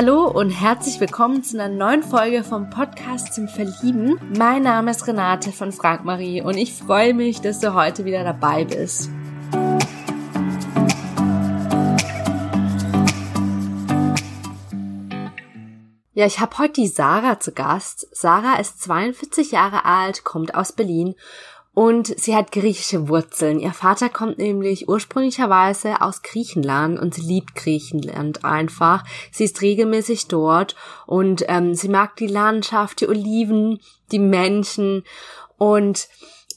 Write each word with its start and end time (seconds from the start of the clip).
Hallo 0.00 0.28
und 0.28 0.50
herzlich 0.50 1.00
willkommen 1.00 1.42
zu 1.42 1.60
einer 1.60 1.74
neuen 1.74 2.04
Folge 2.04 2.44
vom 2.44 2.70
Podcast 2.70 3.34
zum 3.34 3.48
Verlieben. 3.48 4.16
Mein 4.38 4.62
Name 4.62 4.92
ist 4.92 5.08
Renate 5.08 5.50
von 5.50 5.72
Frank 5.72 6.04
Marie 6.04 6.40
und 6.40 6.56
ich 6.56 6.72
freue 6.72 7.14
mich, 7.14 7.40
dass 7.40 7.58
du 7.58 7.74
heute 7.74 8.04
wieder 8.04 8.22
dabei 8.22 8.64
bist. 8.64 9.10
Ja, 16.14 16.26
ich 16.26 16.38
habe 16.38 16.58
heute 16.58 16.74
die 16.74 16.86
Sarah 16.86 17.40
zu 17.40 17.50
Gast. 17.50 18.06
Sarah 18.12 18.60
ist 18.60 18.80
42 18.80 19.50
Jahre 19.50 19.84
alt, 19.84 20.22
kommt 20.22 20.54
aus 20.54 20.70
Berlin 20.70 21.16
und 21.78 22.18
sie 22.18 22.34
hat 22.34 22.50
griechische 22.50 23.08
Wurzeln. 23.08 23.60
Ihr 23.60 23.72
Vater 23.72 24.08
kommt 24.08 24.38
nämlich 24.38 24.88
ursprünglicherweise 24.88 26.02
aus 26.02 26.22
Griechenland 26.22 26.98
und 26.98 27.14
sie 27.14 27.20
liebt 27.20 27.54
Griechenland 27.54 28.44
einfach. 28.44 29.04
Sie 29.30 29.44
ist 29.44 29.62
regelmäßig 29.62 30.26
dort 30.26 30.74
und 31.06 31.44
ähm, 31.46 31.76
sie 31.76 31.88
mag 31.88 32.16
die 32.16 32.26
Landschaft, 32.26 33.00
die 33.00 33.06
Oliven, 33.06 33.78
die 34.10 34.18
Menschen 34.18 35.04
und 35.56 36.08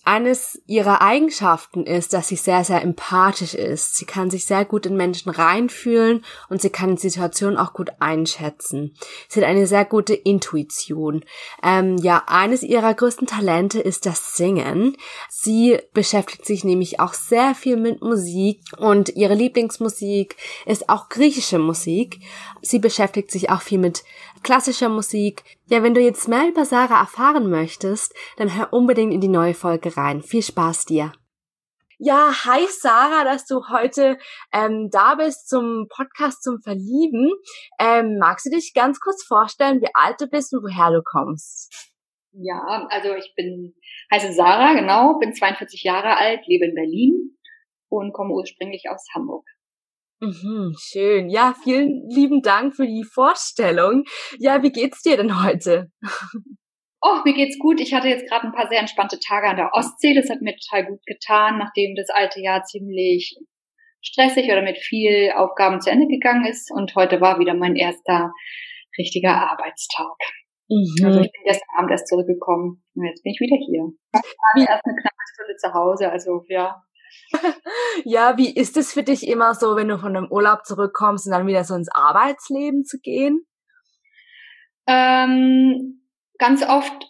eines 0.04 0.62
ihrer 0.66 1.02
Eigenschaften 1.02 1.86
ist, 1.86 2.14
dass 2.14 2.28
sie 2.28 2.36
sehr, 2.36 2.64
sehr 2.64 2.82
empathisch 2.82 3.54
ist. 3.54 3.96
Sie 3.96 4.05
kann 4.05 4.32
sich 4.32 4.46
sehr 4.46 4.66
gut 4.66 4.86
in 4.86 4.98
Menschen 4.98 5.30
reinfühlen 5.30 6.26
und 6.50 6.62
sie 6.62 6.70
kann 6.72 6.98
Situationen 6.98 7.58
auch 7.58 7.74
gut 7.74 7.90
einschätzen. 8.00 8.96
Sie 9.27 9.40
hat 9.40 9.48
eine 9.48 9.68
sehr 9.68 9.86
gute 9.86 10.14
Intuition. 10.14 11.24
Ähm, 11.64 11.98
ja, 11.98 12.24
eines 12.27 12.64
ihrer 12.64 12.94
größten 12.94 13.27
Talente 13.27 13.80
ist 13.80 14.05
das 14.05 14.36
Singen. 14.36 14.98
Sie 15.30 15.77
beschäftigt 15.94 16.46
sich 16.46 16.63
nämlich 16.63 16.99
auch 16.99 17.13
sehr 17.13 17.54
viel 17.54 17.77
mit 17.77 18.02
Musik 18.02 18.62
und 18.77 19.16
ihre 19.16 19.35
Lieblingsmusik 19.35 20.35
ist 20.66 20.90
auch 20.90 21.10
griechische 21.10 21.60
Musik. 21.60 22.20
Sie 22.62 22.79
beschäftigt 22.79 23.31
sich 23.31 23.49
auch 23.49 23.62
viel 23.62 23.79
mit 23.79 24.04
klassischer 24.43 24.90
Musik. 24.90 25.43
Ja, 25.65 25.84
wenn 25.84 25.93
du 25.93 26.01
jetzt 26.01 26.27
mehr 26.27 26.48
über 26.48 26.65
Sarah 26.65 27.01
erfahren 27.01 27.49
möchtest, 27.49 28.13
dann 28.37 28.55
hör 28.55 28.71
unbedingt 28.71 29.13
in 29.13 29.21
die 29.21 29.27
neue 29.27 29.54
Folge 29.54 29.98
rein. 29.98 30.21
Viel 30.21 30.43
Spaß 30.43 30.85
dir. 30.85 31.13
Ja, 32.04 32.32
hi 32.45 32.65
Sarah, 32.67 33.23
dass 33.23 33.45
du 33.45 33.62
heute 33.70 34.17
ähm, 34.51 34.89
da 34.91 35.13
bist 35.15 35.48
zum 35.48 35.87
Podcast 35.87 36.41
zum 36.41 36.59
Verlieben. 36.59 37.32
Ähm, 37.79 38.17
magst 38.17 38.48
du 38.48 38.49
dich 38.49 38.73
ganz 38.73 38.99
kurz 38.99 39.23
vorstellen, 39.23 39.82
wie 39.82 39.93
alt 39.93 40.20
du 40.20 40.26
bist 40.26 40.51
und 40.51 40.63
woher 40.63 40.89
du 40.89 41.04
kommst? 41.04 41.91
Ja, 42.32 42.87
also 42.89 43.13
ich 43.13 43.34
bin, 43.35 43.76
heiße 44.12 44.34
Sarah, 44.34 44.73
genau, 44.73 45.20
bin 45.20 45.35
42 45.35 45.84
Jahre 45.84 46.17
alt, 46.17 46.39
lebe 46.48 46.65
in 46.65 46.73
Berlin 46.73 47.37
und 47.89 48.13
komme 48.13 48.34
ursprünglich 48.34 48.85
aus 48.89 49.05
Hamburg. 49.13 49.45
Mhm, 50.22 50.76
schön. 50.80 51.30
Ja, 51.30 51.55
vielen 51.64 52.08
lieben 52.08 52.44
Dank 52.44 52.76
für 52.76 52.86
die 52.86 53.04
Vorstellung. 53.04 54.04
Ja, 54.38 54.62
wie 54.62 54.72
geht's 54.72 55.02
dir 55.02 55.18
denn 55.18 55.44
heute? 55.44 55.91
Oh, 57.02 57.18
mir 57.26 57.34
geht's 57.34 57.58
gut. 57.58 57.82
Ich 57.82 57.96
hatte 57.96 58.10
jetzt 58.10 58.30
gerade 58.30 58.46
ein 58.46 58.54
paar 58.54 58.70
sehr 58.70 58.80
entspannte 58.80 59.18
Tage 59.20 59.48
an 59.48 59.55
der 59.55 59.72
Ostsee. 59.74 60.13
Das 60.13 60.30
hat 60.30 60.41
mir 60.41 60.55
total 60.55 60.86
gut 60.86 61.04
getan, 61.08 61.58
nachdem 61.58 61.96
das 61.96 62.10
alte 62.10 62.40
Jahr 62.40 62.63
ziemlich 62.63 63.36
stressig 64.02 64.46
oder 64.46 64.62
mit 64.62 64.78
viel 64.78 65.31
Aufgaben 65.36 65.81
zu 65.81 65.90
Ende 65.90 66.06
gegangen 66.06 66.46
ist. 66.46 66.72
Und 66.72 66.94
heute 66.96 67.19
war 67.19 67.40
wieder 67.40 67.56
mein 67.56 67.75
erster 67.75 68.31
richtiger 69.00 69.34
Arbeitstag. 69.34 70.13
Mhm. 70.69 71.06
Also 71.06 71.19
ich 71.22 71.31
bin 71.31 71.44
gestern 71.44 71.69
Abend 71.78 71.91
erst 71.91 72.08
zurückgekommen 72.08 72.84
und 72.94 73.06
jetzt 73.06 73.24
bin 73.24 73.34
ich 73.34 73.40
wieder 73.40 73.58
hier. 73.58 73.91
Ich 74.13 74.38
war 74.38 74.69
erst 74.69 74.85
eine 74.85 74.96
knappe 74.96 75.25
Stunde 75.34 75.56
zu 75.58 75.74
Hause, 75.74 76.12
also 76.12 76.44
ja, 76.47 76.84
ja, 78.06 78.38
wie 78.38 78.53
ist 78.53 78.78
es 78.78 78.94
für 78.94 79.03
dich 79.03 79.28
immer 79.28 79.56
so, 79.56 79.75
wenn 79.75 79.88
du 79.88 79.97
von 79.97 80.16
einem 80.16 80.31
Urlaub 80.31 80.66
zurückkommst 80.66 81.25
und 81.25 81.31
dann 81.31 81.47
wieder 81.47 81.63
so 81.63 81.75
ins 81.75 81.90
Arbeitsleben 81.90 82.83
zu 82.83 82.99
gehen? 82.99 83.45
Ähm, 84.88 86.01
ganz 86.38 86.63
oft, 86.63 87.05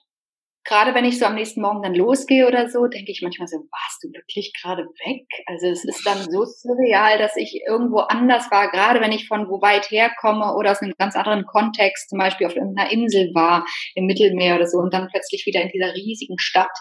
gerade 0.63 0.93
wenn 0.93 1.05
ich 1.05 1.17
so 1.17 1.25
am 1.25 1.35
nächsten 1.35 1.61
Morgen 1.61 1.81
dann 1.81 1.95
losgehe 1.95 2.47
oder 2.47 2.69
so, 2.69 2.85
denke 2.87 3.11
ich 3.11 3.21
manchmal 3.21 3.47
so, 3.47 3.57
warst 3.57 4.03
du 4.03 4.09
wirklich 4.13 4.53
gerade 4.61 4.83
weg? 4.83 5.25
Also 5.47 5.67
es 5.67 5.83
ist 5.83 6.05
dann 6.05 6.29
so 6.29 6.45
surreal, 6.45 7.17
dass 7.17 7.35
ich 7.35 7.61
irgendwo 7.67 7.99
anders 7.99 8.49
war, 8.51 8.69
gerade 8.69 9.01
wenn 9.01 9.11
ich 9.11 9.27
von 9.27 9.49
wo 9.49 9.61
weit 9.61 9.89
herkomme 9.89 10.55
oder 10.55 10.71
aus 10.71 10.81
einem 10.81 10.93
ganz 10.97 11.15
anderen 11.15 11.45
Kontext, 11.45 12.09
zum 12.09 12.19
Beispiel 12.19 12.47
auf 12.47 12.55
irgendeiner 12.55 12.91
Insel 12.91 13.31
war, 13.33 13.65
im 13.95 14.05
Mittelmeer 14.05 14.55
oder 14.55 14.67
so, 14.67 14.77
und 14.77 14.93
dann 14.93 15.07
plötzlich 15.11 15.45
wieder 15.45 15.61
in 15.61 15.69
dieser 15.69 15.93
riesigen 15.93 16.37
Stadt. 16.37 16.77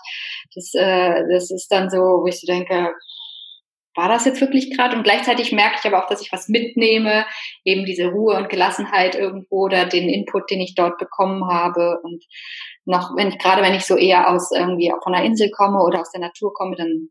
Das, 0.54 0.72
äh, 0.74 1.22
das 1.32 1.50
ist 1.50 1.68
dann 1.70 1.90
so, 1.90 1.98
wo 1.98 2.26
ich 2.26 2.40
so 2.40 2.46
denke, 2.46 2.92
war 4.00 4.08
das 4.08 4.24
jetzt 4.24 4.40
wirklich 4.40 4.74
gerade? 4.74 4.96
Und 4.96 5.02
gleichzeitig 5.02 5.52
merke 5.52 5.76
ich 5.78 5.86
aber 5.86 6.02
auch, 6.02 6.08
dass 6.08 6.22
ich 6.22 6.32
was 6.32 6.48
mitnehme, 6.48 7.26
eben 7.64 7.84
diese 7.84 8.06
Ruhe 8.06 8.34
und 8.34 8.48
Gelassenheit 8.48 9.14
irgendwo 9.14 9.66
oder 9.66 9.84
den 9.84 10.08
Input, 10.08 10.50
den 10.50 10.62
ich 10.62 10.74
dort 10.74 10.96
bekommen 10.96 11.46
habe. 11.46 12.00
Und 12.02 12.24
noch, 12.86 13.14
wenn 13.14 13.28
ich, 13.28 13.38
gerade 13.38 13.60
wenn 13.60 13.74
ich 13.74 13.84
so 13.84 13.98
eher 13.98 14.30
aus 14.30 14.52
irgendwie 14.52 14.90
von 15.02 15.12
der 15.12 15.24
Insel 15.24 15.50
komme 15.50 15.82
oder 15.82 16.00
aus 16.00 16.10
der 16.12 16.22
Natur 16.22 16.54
komme, 16.54 16.76
dann 16.76 17.10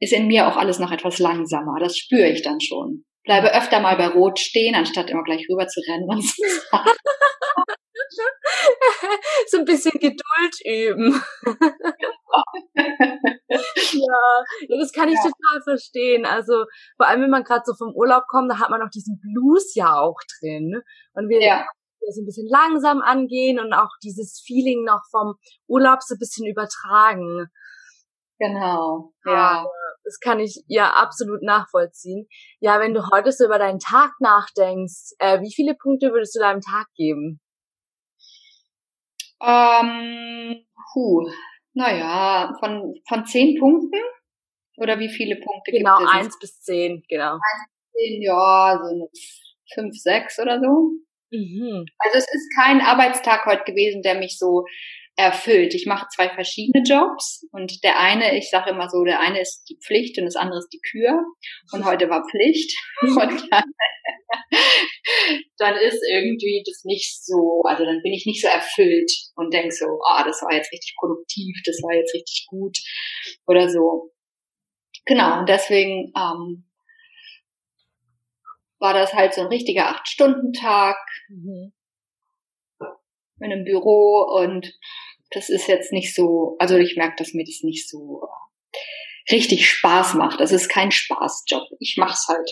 ist 0.00 0.12
in 0.12 0.26
mir 0.26 0.48
auch 0.48 0.58
alles 0.58 0.78
noch 0.78 0.92
etwas 0.92 1.18
langsamer. 1.18 1.78
Das 1.80 1.96
spüre 1.96 2.28
ich 2.28 2.42
dann 2.42 2.60
schon. 2.60 3.04
Bleibe 3.24 3.54
öfter 3.54 3.80
mal 3.80 3.96
bei 3.96 4.08
Rot 4.08 4.38
stehen, 4.38 4.74
anstatt 4.74 5.08
immer 5.08 5.22
gleich 5.22 5.46
rüber 5.48 5.66
zu 5.66 5.80
rennen 5.88 6.10
und 6.10 6.22
so. 6.22 6.42
so 9.48 9.58
ein 9.58 9.64
bisschen 9.64 9.92
Geduld 9.92 10.54
üben. 10.64 11.22
ja, 13.48 14.78
das 14.78 14.92
kann 14.92 15.08
ich 15.08 15.16
ja. 15.16 15.22
total 15.22 15.62
verstehen. 15.64 16.26
Also 16.26 16.64
vor 16.96 17.06
allem, 17.06 17.22
wenn 17.22 17.30
man 17.30 17.44
gerade 17.44 17.62
so 17.64 17.74
vom 17.74 17.94
Urlaub 17.94 18.24
kommt, 18.28 18.50
da 18.50 18.58
hat 18.58 18.70
man 18.70 18.80
noch 18.80 18.90
diesen 18.90 19.20
Blues 19.20 19.74
ja 19.74 19.98
auch 19.98 20.18
drin. 20.40 20.82
Und 21.14 21.28
wir 21.28 21.42
ja. 21.42 21.66
so 22.10 22.22
ein 22.22 22.26
bisschen 22.26 22.48
langsam 22.48 23.00
angehen 23.00 23.58
und 23.58 23.72
auch 23.72 23.90
dieses 24.02 24.42
Feeling 24.44 24.84
noch 24.84 25.02
vom 25.10 25.34
Urlaub 25.66 26.02
so 26.02 26.14
ein 26.14 26.18
bisschen 26.18 26.46
übertragen. 26.46 27.48
Genau, 28.38 29.12
ja. 29.24 29.64
Das 30.04 30.18
kann 30.18 30.40
ich 30.40 30.64
ja 30.66 30.90
absolut 30.94 31.42
nachvollziehen. 31.42 32.26
Ja, 32.58 32.80
wenn 32.80 32.92
du 32.92 33.08
heute 33.12 33.30
so 33.30 33.44
über 33.44 33.58
deinen 33.58 33.78
Tag 33.78 34.10
nachdenkst, 34.18 35.14
äh, 35.20 35.40
wie 35.40 35.52
viele 35.54 35.76
Punkte 35.76 36.10
würdest 36.10 36.34
du 36.34 36.40
deinem 36.40 36.60
Tag 36.60 36.88
geben? 36.96 37.40
Ähm, 39.42 40.64
puh, 40.92 41.28
naja, 41.74 42.54
von, 42.60 42.94
von 43.08 43.26
zehn 43.26 43.58
Punkten? 43.58 44.00
Oder 44.76 44.98
wie 44.98 45.08
viele 45.10 45.36
Punkte 45.36 45.72
genau, 45.72 45.98
gibt 45.98 46.08
es? 46.08 46.12
Genau, 46.12 46.24
eins 46.24 46.38
bis 46.38 46.60
zehn, 46.62 47.02
genau. 47.08 47.32
Eins 47.32 47.68
bis 47.68 47.92
zehn, 47.92 48.22
ja, 48.22 48.80
so 48.82 49.10
fünf, 49.74 49.96
sechs 49.96 50.38
oder 50.38 50.60
so. 50.60 50.90
Mhm. 51.30 51.86
Also 51.98 52.18
es 52.18 52.26
ist 52.32 52.54
kein 52.56 52.80
Arbeitstag 52.80 53.46
heute 53.46 53.64
gewesen, 53.64 54.02
der 54.02 54.16
mich 54.16 54.38
so 54.38 54.64
erfüllt. 55.16 55.74
Ich 55.74 55.86
mache 55.86 56.06
zwei 56.14 56.30
verschiedene 56.30 56.82
Jobs 56.84 57.46
und 57.52 57.84
der 57.84 57.98
eine, 57.98 58.36
ich 58.36 58.48
sage 58.50 58.70
immer 58.70 58.88
so, 58.88 59.04
der 59.04 59.20
eine 59.20 59.40
ist 59.40 59.64
die 59.68 59.78
Pflicht 59.84 60.18
und 60.18 60.24
das 60.24 60.36
andere 60.36 60.58
ist 60.58 60.70
die 60.72 60.80
Kür 60.80 61.22
und 61.72 61.84
heute 61.84 62.08
war 62.08 62.24
Pflicht 62.28 62.74
und 63.02 63.50
dann, 63.50 63.64
dann 65.58 65.76
ist 65.76 66.02
irgendwie 66.10 66.62
das 66.66 66.84
nicht 66.84 67.24
so, 67.24 67.62
also 67.64 67.84
dann 67.84 68.00
bin 68.02 68.12
ich 68.12 68.24
nicht 68.24 68.40
so 68.40 68.48
erfüllt 68.48 69.10
und 69.34 69.52
denk 69.52 69.72
so, 69.72 69.86
ah, 70.08 70.24
das 70.24 70.40
war 70.42 70.54
jetzt 70.54 70.72
richtig 70.72 70.94
produktiv, 70.98 71.56
das 71.66 71.76
war 71.82 71.94
jetzt 71.94 72.14
richtig 72.14 72.46
gut 72.48 72.78
oder 73.46 73.68
so. 73.68 74.12
Genau, 75.04 75.40
und 75.40 75.48
deswegen 75.48 76.12
ähm, 76.16 76.70
war 78.78 78.94
das 78.94 79.12
halt 79.12 79.34
so 79.34 79.42
ein 79.42 79.48
richtiger 79.48 79.88
Acht-Stunden-Tag. 79.88 80.96
Mhm 81.28 81.72
in 83.42 83.52
einem 83.52 83.64
Büro 83.64 84.24
und 84.38 84.72
das 85.30 85.48
ist 85.48 85.66
jetzt 85.66 85.92
nicht 85.92 86.14
so, 86.14 86.56
also 86.58 86.76
ich 86.76 86.96
merke, 86.96 87.16
dass 87.18 87.32
mir 87.32 87.44
das 87.44 87.62
nicht 87.62 87.88
so 87.88 88.22
richtig 89.30 89.68
Spaß 89.68 90.14
macht. 90.14 90.40
Das 90.40 90.52
ist 90.52 90.68
kein 90.68 90.90
Spaßjob. 90.90 91.68
Ich 91.78 91.96
mache 91.96 92.14
es 92.14 92.26
halt, 92.28 92.50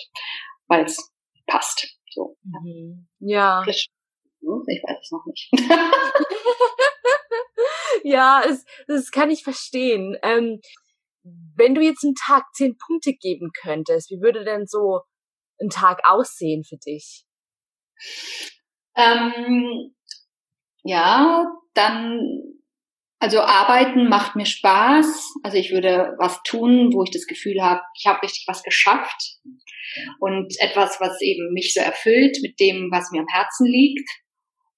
weil 0.66 0.84
es 0.84 1.12
passt. 1.46 1.96
So. 2.10 2.36
Mhm. 2.42 3.08
Ja. 3.18 3.62
Ich 3.66 3.88
weiß 4.42 4.98
es 5.02 5.10
noch 5.10 5.26
nicht. 5.26 5.50
ja, 8.04 8.42
es, 8.46 8.64
das 8.86 9.10
kann 9.10 9.30
ich 9.30 9.44
verstehen. 9.44 10.16
Ähm, 10.22 10.60
wenn 11.22 11.74
du 11.74 11.82
jetzt 11.82 12.04
einen 12.04 12.14
Tag 12.14 12.44
zehn 12.54 12.78
Punkte 12.78 13.12
geben 13.12 13.50
könntest, 13.52 14.10
wie 14.10 14.22
würde 14.22 14.44
denn 14.44 14.66
so 14.66 15.00
ein 15.60 15.68
Tag 15.68 16.00
aussehen 16.04 16.64
für 16.64 16.78
dich? 16.78 17.26
Ähm, 18.96 19.94
ja, 20.82 21.46
dann, 21.74 22.20
also 23.18 23.40
arbeiten 23.40 24.08
macht 24.08 24.36
mir 24.36 24.46
Spaß. 24.46 25.34
Also 25.42 25.56
ich 25.58 25.72
würde 25.72 26.14
was 26.18 26.42
tun, 26.42 26.90
wo 26.92 27.02
ich 27.02 27.10
das 27.10 27.26
Gefühl 27.26 27.62
habe, 27.62 27.82
ich 27.98 28.06
habe 28.06 28.22
richtig 28.22 28.44
was 28.46 28.62
geschafft 28.62 29.38
und 30.20 30.54
etwas, 30.60 31.00
was 31.00 31.20
eben 31.20 31.52
mich 31.52 31.74
so 31.74 31.80
erfüllt 31.80 32.38
mit 32.42 32.58
dem, 32.60 32.90
was 32.90 33.10
mir 33.10 33.20
am 33.20 33.28
Herzen 33.30 33.66
liegt. 33.66 34.08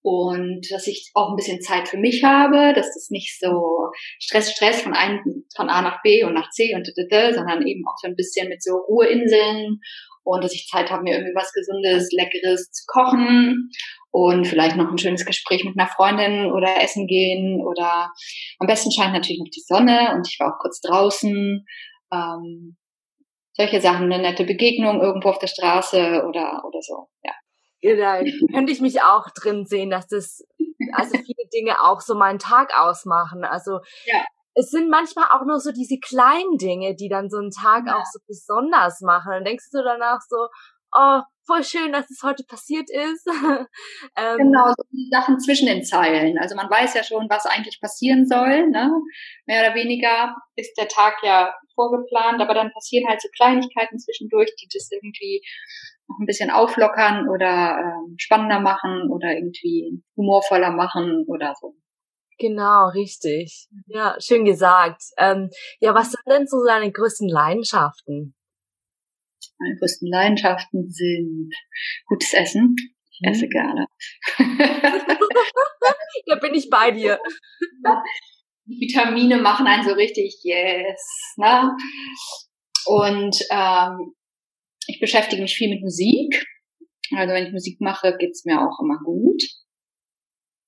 Und 0.03 0.67
dass 0.71 0.89
ich 0.89 1.11
auch 1.15 1.31
ein 1.31 1.37
bisschen 1.37 1.61
Zeit 1.61 1.89
für 1.89 1.97
mich 1.97 2.25
habe, 2.25 2.73
dass 2.75 2.93
das 2.93 3.09
nicht 3.11 3.39
so 3.39 3.91
Stress, 4.19 4.53
Stress 4.53 4.83
von 4.83 4.95
einem, 4.95 5.21
von 5.55 5.69
A 5.69 5.81
nach 5.81 6.03
B 6.03 6.25
und 6.25 6.35
nach 6.35 6.51
C 6.51 6.75
und 6.75 6.87
d, 6.87 7.33
sondern 7.33 7.67
eben 7.67 7.85
auch 7.87 7.97
so 8.01 8.09
ein 8.09 8.17
bisschen 8.17 8.49
mit 8.49 8.63
so 8.63 8.77
Ruheinseln 8.77 9.81
und 10.25 10.45
dass 10.45 10.55
ich 10.55 10.67
Zeit 10.67 10.91
habe, 10.91 11.05
mir 11.05 11.15
irgendwie 11.15 11.35
was 11.35 11.53
Gesundes, 11.53 12.11
Leckeres 12.13 12.71
zu 12.71 12.85
kochen 12.87 13.71
und 14.11 14.47
vielleicht 14.47 14.77
noch 14.77 14.91
ein 14.91 14.99
schönes 14.99 15.25
Gespräch 15.25 15.65
mit 15.65 15.79
einer 15.79 15.89
Freundin 15.89 16.51
oder 16.51 16.83
essen 16.83 17.07
gehen 17.07 17.61
oder 17.65 18.13
am 18.59 18.67
besten 18.67 18.91
scheint 18.91 19.13
natürlich 19.13 19.39
noch 19.39 19.51
die 19.55 19.65
Sonne 19.67 20.15
und 20.15 20.27
ich 20.29 20.39
war 20.41 20.55
auch 20.55 20.59
kurz 20.61 20.81
draußen. 20.81 21.65
Ähm, 22.13 22.77
solche 23.55 23.81
Sachen, 23.83 24.11
eine 24.11 24.23
nette 24.23 24.45
Begegnung 24.45 25.01
irgendwo 25.01 25.29
auf 25.29 25.39
der 25.39 25.47
Straße 25.47 26.25
oder, 26.27 26.65
oder 26.67 26.81
so, 26.81 27.09
ja 27.23 27.33
da 27.83 28.23
könnte 28.53 28.73
ich 28.73 28.81
mich 28.81 29.03
auch 29.03 29.31
drin 29.31 29.67
sehen, 29.67 29.91
dass 29.91 30.07
das 30.07 30.45
also 30.95 31.17
viele 31.19 31.49
Dinge 31.53 31.81
auch 31.81 32.01
so 32.01 32.15
meinen 32.15 32.39
Tag 32.39 32.73
ausmachen. 32.77 33.45
Also 33.45 33.81
ja. 34.07 34.25
es 34.55 34.71
sind 34.71 34.91
manchmal 34.91 35.27
auch 35.31 35.45
nur 35.45 35.61
so 35.61 35.73
diese 35.73 35.99
kleinen 35.99 36.59
Dinge, 36.59 36.95
die 36.95 37.09
dann 37.09 37.31
so 37.31 37.39
einen 37.39 37.51
Tag 37.51 37.87
ja. 37.87 37.97
auch 37.97 38.05
so 38.11 38.21
besonders 38.27 39.01
machen. 39.01 39.31
Dann 39.33 39.45
denkst 39.45 39.71
du 39.73 39.83
danach 39.83 40.21
so, 40.29 40.37
oh, 40.95 41.21
voll 41.47 41.65
schön, 41.65 41.93
dass 41.93 42.11
es 42.11 42.23
heute 42.23 42.45
passiert 42.45 42.89
ist. 42.91 43.27
ähm, 44.17 44.37
genau, 44.39 44.69
so 44.69 44.85
die 44.91 45.09
Sachen 45.11 45.41
zwischen 45.41 45.67
den 45.67 45.85
Zeilen. 45.85 46.39
Also 46.39 46.55
man 46.55 46.71
weiß 46.71 46.95
ja 46.95 47.03
schon, 47.03 47.29
was 47.29 47.47
eigentlich 47.47 47.81
passieren 47.81 48.27
soll. 48.27 48.69
Ne? 48.69 48.91
Mehr 49.47 49.67
oder 49.67 49.75
weniger 49.75 50.37
ist 50.57 50.77
der 50.79 50.89
Tag 50.89 51.17
ja 51.23 51.55
vorgeplant, 51.83 52.41
aber 52.41 52.55
dann 52.55 52.73
passieren 52.73 53.09
halt 53.09 53.21
so 53.21 53.29
Kleinigkeiten 53.37 53.99
zwischendurch, 53.99 54.55
die 54.61 54.69
das 54.73 54.89
irgendwie 54.91 55.43
noch 56.09 56.19
ein 56.21 56.27
bisschen 56.27 56.51
auflockern 56.51 57.29
oder 57.29 57.79
ähm, 57.79 58.15
spannender 58.19 58.61
machen 58.61 59.11
oder 59.11 59.33
irgendwie 59.33 60.03
humorvoller 60.17 60.71
machen 60.71 61.25
oder 61.27 61.55
so. 61.61 61.75
Genau, 62.39 62.89
richtig. 62.89 63.69
Ja, 63.87 64.17
schön 64.19 64.45
gesagt. 64.45 65.03
Ähm, 65.19 65.51
ja, 65.81 65.95
was 65.95 66.11
sind 66.11 66.23
denn 66.29 66.47
so 66.47 66.65
deine 66.65 66.91
größten 66.91 67.29
Leidenschaften? 67.29 68.35
Meine 69.59 69.77
größten 69.77 70.09
Leidenschaften 70.09 70.91
sind 70.91 71.53
gutes 72.07 72.33
Essen. 72.33 72.75
Ich 73.11 73.21
hm. 73.25 73.33
esse 73.33 73.49
gerne. 73.49 73.87
da 76.27 76.35
bin 76.37 76.55
ich 76.55 76.69
bei 76.71 76.91
dir. 76.91 77.21
Vitamine 78.65 79.39
machen 79.39 79.67
einen 79.67 79.85
so 79.85 79.93
richtig 79.93 80.41
yes. 80.43 81.35
Ne? 81.37 81.71
Und 82.87 83.37
ähm, 83.51 84.15
ich 84.87 85.01
beschäftige 85.01 85.43
mich 85.43 85.55
viel 85.55 85.71
mit 85.71 85.83
Musik. 85.83 86.47
Also 87.15 87.35
wenn 87.35 87.47
ich 87.47 87.53
Musik 87.53 87.81
mache, 87.81 88.17
geht's 88.19 88.45
mir 88.45 88.61
auch 88.61 88.81
immer 88.83 88.99
gut. 89.05 89.43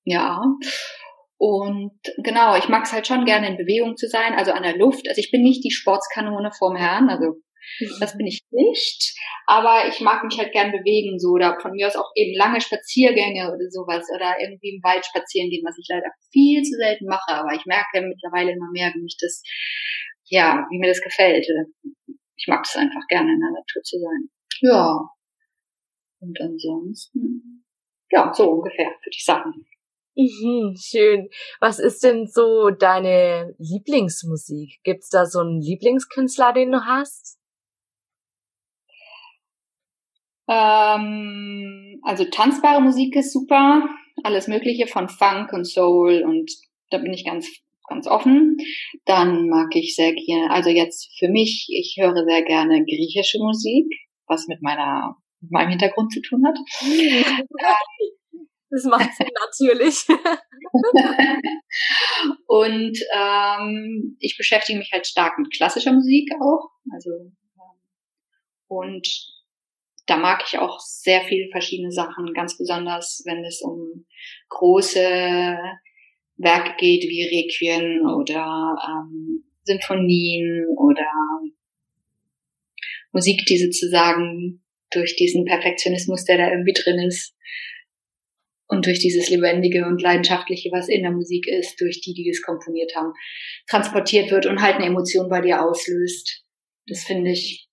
Ja. 0.05 0.43
Und 1.39 1.99
genau, 2.23 2.57
ich 2.57 2.69
mag 2.69 2.85
es 2.85 2.93
halt 2.93 3.07
schon 3.07 3.25
gerne 3.25 3.49
in 3.49 3.57
Bewegung 3.57 3.97
zu 3.97 4.09
sein, 4.09 4.35
also 4.35 4.53
an 4.53 4.63
der 4.63 4.77
Luft. 4.77 5.09
Also 5.09 5.19
ich 5.19 5.31
bin 5.31 5.43
nicht 5.43 5.65
die 5.65 5.73
Sportskanone 5.73 6.53
vorm 6.57 6.77
Herrn, 6.77 7.09
also 7.09 7.41
das 8.01 8.17
bin 8.17 8.27
ich 8.27 8.41
nicht. 8.51 9.15
Aber 9.47 9.89
ich 9.89 10.01
mag 10.01 10.25
mich 10.25 10.39
halt 10.39 10.53
gern 10.53 10.73
bewegen, 10.73 11.19
so 11.19 11.31
oder 11.31 11.59
von 11.61 11.73
mir 11.73 11.87
aus 11.87 11.97
auch 11.97 12.11
eben 12.15 12.37
lange 12.37 12.61
Spaziergänge 12.61 13.49
oder 13.49 13.71
sowas 13.71 14.07
oder 14.15 14.37
irgendwie 14.41 14.77
im 14.77 14.83
Wald 14.83 15.05
spazieren 15.05 15.51
gehen, 15.51 15.65
was 15.65 15.79
ich 15.79 15.87
leider 15.89 16.11
viel 16.33 16.63
zu 16.63 16.77
selten 16.77 17.07
mache. 17.07 17.33
Aber 17.33 17.53
ich 17.53 17.67
merke 17.67 18.01
mittlerweile 18.03 18.53
immer 18.53 18.71
mehr, 18.73 18.93
wie 18.95 19.03
mich 19.03 19.17
das, 19.21 19.43
ja, 20.25 20.67
wie 20.71 20.79
mir 20.79 20.89
das 20.89 21.03
gefällt 21.03 21.47
ich 22.37 22.49
mag 22.49 22.65
es 22.65 22.77
einfach 22.77 23.07
gerne 23.09 23.33
in 23.33 23.41
der 23.41 23.51
Natur 23.51 23.83
zu 23.83 23.99
sein. 23.99 24.29
Ja. 24.61 25.09
Und 26.21 26.41
ansonsten, 26.41 27.65
ja, 28.11 28.33
so 28.33 28.51
ungefähr, 28.51 28.87
würde 28.87 29.11
ich 29.11 29.25
sagen. 29.25 29.67
Mhm, 30.17 30.77
schön. 30.77 31.29
Was 31.61 31.79
ist 31.79 32.05
denn 32.05 32.27
so 32.27 32.71
deine 32.71 33.55
Lieblingsmusik? 33.59 34.81
Gibt's 34.85 35.09
da 35.09 35.27
so 35.27 35.41
einen 35.41 35.61
Lieblingskünstler, 35.61 36.53
den 36.53 36.73
du 36.73 36.85
hast? 36.85 37.39
Ähm, 40.49 42.01
also 42.03 42.25
tanzbare 42.25 42.83
Musik 42.83 43.17
ist 43.17 43.33
super. 43.33 43.89
Alles 44.23 44.49
Mögliche 44.49 44.87
von 44.87 45.09
Funk 45.09 45.53
und 45.53 45.65
Soul 45.65 46.23
und 46.25 46.51
da 46.91 46.99
bin 46.99 47.13
ich 47.13 47.25
ganz 47.25 47.49
ganz 47.89 48.07
offen. 48.07 48.57
Dann 49.05 49.49
mag 49.49 49.75
ich 49.75 49.95
sehr 49.95 50.15
gerne, 50.15 50.51
also 50.51 50.71
jetzt 50.71 51.11
für 51.19 51.29
mich, 51.29 51.69
ich 51.71 51.97
höre 52.01 52.25
sehr 52.25 52.43
gerne 52.43 52.85
griechische 52.85 53.39
Musik, 53.39 53.87
was 54.27 54.47
mit 54.47 54.63
meiner 54.63 55.17
mit 55.41 55.51
meinem 55.51 55.71
Hintergrund 55.71 56.13
zu 56.13 56.23
tun 56.23 56.45
hat. 56.47 56.57
Das 58.71 58.85
macht 58.87 59.15
Sinn, 59.15 59.29
natürlich. 59.47 60.05
und 62.49 62.99
ähm, 63.15 64.17
ich 64.19 64.37
beschäftige 64.37 64.81
mich 64.81 64.91
halt 64.93 65.07
stark 65.07 65.39
mit 65.39 65.53
klassischer 65.53 65.93
Musik 65.93 66.29
auch. 66.41 66.71
Also 66.93 67.11
ähm, 67.11 67.37
und 68.67 69.07
da 70.07 70.17
mag 70.17 70.45
ich 70.47 70.59
auch 70.59 70.79
sehr 70.81 71.23
viele 71.23 71.49
verschiedene 71.51 71.91
Sachen, 71.91 72.33
ganz 72.35 72.59
besonders, 72.59 73.23
wenn 73.25 73.45
es 73.45 73.63
um 73.63 74.07
große 74.49 75.59
Werke 76.37 76.75
geht 76.79 77.05
wie 77.05 77.23
Requiem 77.23 78.07
oder 78.07 78.77
ähm, 78.87 79.45
Sinfonien 79.63 80.67
oder 80.77 81.11
Musik, 83.13 83.45
die 83.47 83.59
sozusagen 83.59 84.63
durch 84.91 85.17
diesen 85.17 85.45
Perfektionismus, 85.45 86.25
der 86.25 86.39
da 86.39 86.51
irgendwie 86.51 86.75
drin 86.75 86.99
ist, 86.99 87.35
und 88.67 88.87
durch 88.87 88.99
dieses 88.99 89.29
Lebendige 89.29 89.85
und 89.87 90.01
Leidenschaftliche, 90.01 90.71
was 90.73 90.89
in 90.89 91.03
der 91.03 91.13
Musik 91.13 91.47
ist, 91.47 91.81
durch 91.81 92.01
die, 92.01 92.15
die 92.15 92.31
das 92.31 92.43
komponiert 92.43 92.95
haben, 92.97 93.13
transportiert 93.69 94.31
wird 94.31 94.47
und 94.47 94.63
halt 94.63 94.77
eine 94.77 94.87
Emotion 94.87 95.29
bei 95.29 95.41
dir 95.41 95.63
auslöst. 95.63 96.45
Das 96.87 97.05
finde 97.05 97.33
ich 97.33 97.69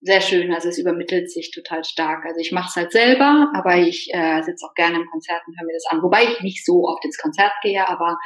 sehr 0.00 0.20
schön. 0.20 0.52
Also 0.52 0.68
es 0.68 0.78
übermittelt 0.78 1.30
sich 1.30 1.50
total 1.50 1.84
stark. 1.84 2.24
Also 2.24 2.40
ich 2.40 2.52
mache 2.52 2.68
es 2.68 2.76
halt 2.76 2.92
selber, 2.92 3.50
aber 3.54 3.76
ich 3.76 4.08
äh, 4.12 4.42
sitze 4.42 4.64
auch 4.66 4.74
gerne 4.74 4.96
im 4.96 5.06
Konzert 5.06 5.42
und 5.46 5.58
höre 5.58 5.66
mir 5.66 5.74
das 5.74 5.86
an. 5.90 6.02
Wobei 6.02 6.24
ich 6.24 6.40
nicht 6.40 6.64
so 6.64 6.84
oft 6.84 7.04
ins 7.04 7.18
Konzert 7.18 7.52
gehe, 7.62 7.86
aber 7.88 8.16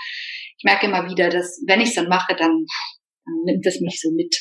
ich 0.59 0.65
merke 0.65 0.87
immer 0.87 1.09
wieder, 1.09 1.31
dass 1.31 1.63
wenn 1.67 1.81
ich 1.81 1.91
es 1.91 1.95
dann 1.95 2.09
mache, 2.09 2.35
dann, 2.37 2.67
dann 3.25 3.43
nimmt 3.45 3.67
es 3.67 3.81
mich 3.81 4.01
so 4.01 4.11
mit. 4.11 4.37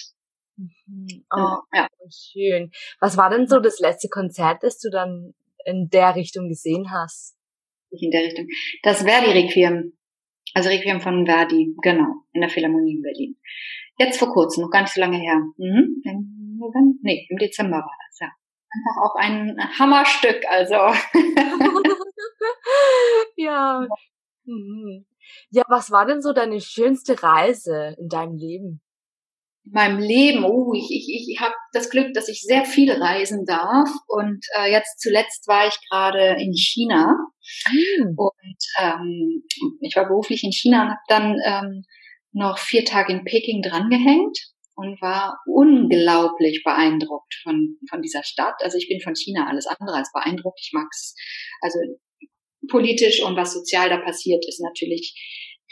Mhm. 0.58 1.26
Oh, 1.34 1.58
ja. 1.74 1.88
Schön. 2.10 2.72
Was 3.00 3.18
war 3.18 3.30
denn 3.30 3.48
so 3.48 3.60
das 3.60 3.80
letzte 3.80 4.10
Konzert, 4.10 4.64
das 4.64 4.80
du 4.80 4.90
dann 4.90 5.34
in 5.66 5.90
der 5.90 6.16
Richtung 6.16 6.50
gesehen 6.50 6.92
hast? 6.92 7.38
In 7.92 8.12
der 8.12 8.24
Richtung. 8.24 8.48
Das 8.84 9.04
Verdi-Requiem. 9.04 9.94
Also 10.54 10.70
Requiem 10.70 11.00
von 11.00 11.26
Verdi, 11.26 11.76
genau, 11.82 12.26
in 12.34 12.42
der 12.42 12.50
Philharmonie 12.50 12.96
in 12.96 13.02
Berlin. 13.02 13.38
Jetzt 14.02 14.18
vor 14.18 14.34
kurzem, 14.34 14.64
noch 14.64 14.72
gar 14.72 14.82
nicht 14.82 14.94
so 14.96 15.00
lange 15.00 15.20
her. 15.20 15.36
Mhm. 15.58 16.02
November? 16.58 16.98
Nee, 17.04 17.28
im 17.30 17.38
Dezember 17.38 17.78
war 17.78 17.98
das, 18.08 18.20
ja. 18.20 18.30
Einfach 18.74 18.98
auch 19.04 19.16
ein 19.16 19.56
Hammerstück, 19.78 20.44
also. 20.50 20.74
ja. 23.36 23.86
Mhm. 24.46 25.06
Ja, 25.52 25.64
was 25.68 25.92
war 25.92 26.08
denn 26.08 26.24
so 26.24 26.34
deine 26.34 26.60
schönste 26.62 27.22
Reise 27.22 27.96
in 28.00 28.08
deinem 28.08 28.38
Leben? 28.38 28.82
In 29.66 29.74
meinem 29.74 30.00
Leben, 30.00 30.46
oh, 30.46 30.74
ich, 30.74 30.90
ich, 30.90 31.30
ich 31.30 31.40
habe 31.40 31.54
das 31.72 31.92
Glück, 31.92 32.16
dass 32.16 32.28
ich 32.28 32.42
sehr 32.42 32.66
viel 32.66 32.92
reisen 32.92 33.46
darf. 33.46 33.88
Und 34.08 34.44
äh, 34.58 34.72
jetzt 34.72 35.00
zuletzt 35.00 35.48
war 35.48 35.68
ich 35.68 35.78
gerade 35.92 36.42
in 36.42 36.54
China. 36.54 37.20
Mhm. 37.70 38.16
Und 38.18 38.58
ähm, 38.80 39.44
ich 39.80 39.96
war 39.96 40.08
beruflich 40.08 40.44
in 40.44 40.52
China 40.52 40.82
und 40.82 40.90
habe 40.90 41.02
dann 41.08 41.36
ähm, 41.46 41.84
noch 42.32 42.58
vier 42.58 42.86
Tage 42.86 43.14
in 43.14 43.24
Peking 43.24 43.62
drangehängt 43.62 44.38
und 44.76 45.02
war 45.02 45.40
unglaublich 45.46 46.64
beeindruckt 46.64 47.36
von, 47.44 47.78
von 47.90 48.02
dieser 48.02 48.24
Stadt. 48.24 48.56
Also 48.62 48.78
ich 48.78 48.88
bin 48.88 49.02
von 49.02 49.16
China 49.16 49.48
alles 49.48 49.68
andere 49.68 49.98
als 49.98 50.12
beeindruckt. 50.12 50.60
Ich 50.62 50.72
mag's. 50.74 51.16
Also 51.62 51.78
politisch 52.70 53.24
und 53.24 53.36
was 53.36 53.54
sozial 53.54 53.90
da 53.90 53.98
passiert, 53.98 54.46
ist 54.48 54.62
natürlich 54.62 55.14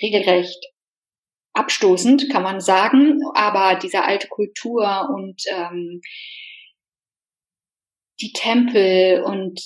regelrecht 0.02 0.60
abstoßend, 1.54 2.30
kann 2.32 2.44
man 2.44 2.62
sagen. 2.62 3.22
Aber 3.34 3.80
diese 3.80 4.04
alte 4.04 4.28
Kultur 4.28 5.10
und 5.14 5.42
ähm, 5.52 6.02
die 8.22 8.34
Tempel 8.34 9.24
und 9.24 9.60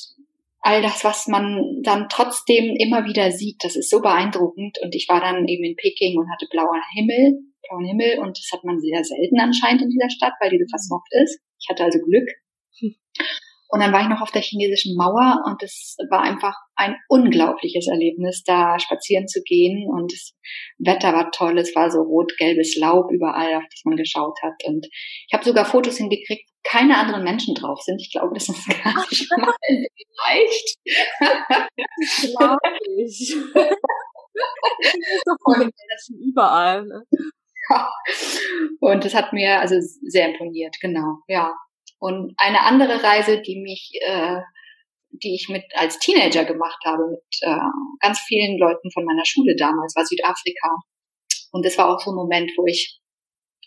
all 0.63 0.81
das, 0.81 1.03
was 1.03 1.27
man 1.27 1.81
dann 1.83 2.07
trotzdem 2.09 2.75
immer 2.75 3.05
wieder 3.05 3.31
sieht, 3.31 3.63
das 3.63 3.75
ist 3.75 3.89
so 3.89 4.01
beeindruckend. 4.01 4.79
Und 4.81 4.95
ich 4.95 5.07
war 5.07 5.21
dann 5.21 5.47
eben 5.47 5.63
in 5.63 5.75
Peking 5.75 6.17
und 6.17 6.31
hatte 6.31 6.47
blauer 6.49 6.81
Himmel 6.95 7.39
blauen 7.63 7.85
Himmel 7.85 8.19
und 8.19 8.37
das 8.37 8.49
hat 8.51 8.63
man 8.63 8.79
sehr 8.79 9.03
selten 9.03 9.39
anscheinend 9.39 9.83
in 9.83 9.89
dieser 9.89 10.09
Stadt, 10.09 10.33
weil 10.39 10.49
die 10.49 10.59
so 10.59 10.65
versmoggt 10.69 11.09
ist. 11.23 11.39
Ich 11.59 11.69
hatte 11.69 11.83
also 11.83 11.99
Glück. 11.99 12.29
Und 13.73 13.79
dann 13.79 13.91
war 13.91 14.01
ich 14.01 14.07
noch 14.07 14.21
auf 14.21 14.29
der 14.29 14.43
chinesischen 14.43 14.95
Mauer 14.95 15.41
und 15.47 15.63
es 15.63 15.97
war 16.11 16.21
einfach 16.21 16.53
ein 16.75 16.95
unglaubliches 17.07 17.87
Erlebnis, 17.87 18.43
da 18.43 18.77
spazieren 18.77 19.27
zu 19.27 19.41
gehen. 19.41 19.89
Und 19.91 20.13
das 20.13 20.33
Wetter 20.77 21.11
war 21.11 21.31
toll, 21.31 21.57
es 21.57 21.75
war 21.75 21.89
so 21.89 22.03
rot-gelbes 22.03 22.77
Laub 22.77 23.09
überall, 23.11 23.55
auf 23.55 23.63
das 23.63 23.81
man 23.83 23.95
geschaut 23.95 24.37
hat. 24.43 24.53
Und 24.65 24.85
ich 24.85 25.33
habe 25.33 25.43
sogar 25.43 25.65
Fotos 25.65 25.97
hingekriegt, 25.97 26.47
wo 26.47 26.69
keine 26.69 26.99
anderen 26.99 27.23
Menschen 27.23 27.55
drauf 27.55 27.81
sind. 27.81 27.99
Ich 27.99 28.11
glaube, 28.11 28.35
das 28.35 28.47
ist 28.47 28.67
gar 28.67 28.93
nicht 29.09 29.27
mal 29.37 29.55
leicht. 30.23 30.77
Das 31.19 32.31
glaube 32.37 32.59
ich. 32.99 33.35
das 35.49 36.09
ist 36.09 36.13
überall. 36.21 36.85
Ne? 36.85 37.03
Und 38.79 39.03
das 39.03 39.15
hat 39.15 39.33
mir 39.33 39.59
also 39.59 39.77
sehr 39.79 40.29
imponiert, 40.29 40.75
genau, 40.79 41.23
ja. 41.27 41.55
Und 42.03 42.33
eine 42.35 42.63
andere 42.63 43.01
Reise, 43.01 43.41
die 43.41 43.61
mich, 43.61 43.91
äh, 44.01 44.41
die 45.11 45.35
ich 45.35 45.47
mit 45.47 45.63
als 45.73 45.99
Teenager 45.99 46.43
gemacht 46.43 46.83
habe, 46.83 47.07
mit 47.07 47.23
äh, 47.39 47.55
ganz 48.01 48.19
vielen 48.27 48.57
Leuten 48.57 48.91
von 48.91 49.05
meiner 49.05 49.23
Schule 49.23 49.55
damals, 49.57 49.95
war 49.95 50.05
Südafrika. 50.05 50.81
Und 51.53 51.65
das 51.65 51.77
war 51.77 51.87
auch 51.87 52.01
so 52.01 52.11
ein 52.11 52.15
Moment, 52.15 52.51
wo 52.57 52.65
ich 52.65 52.99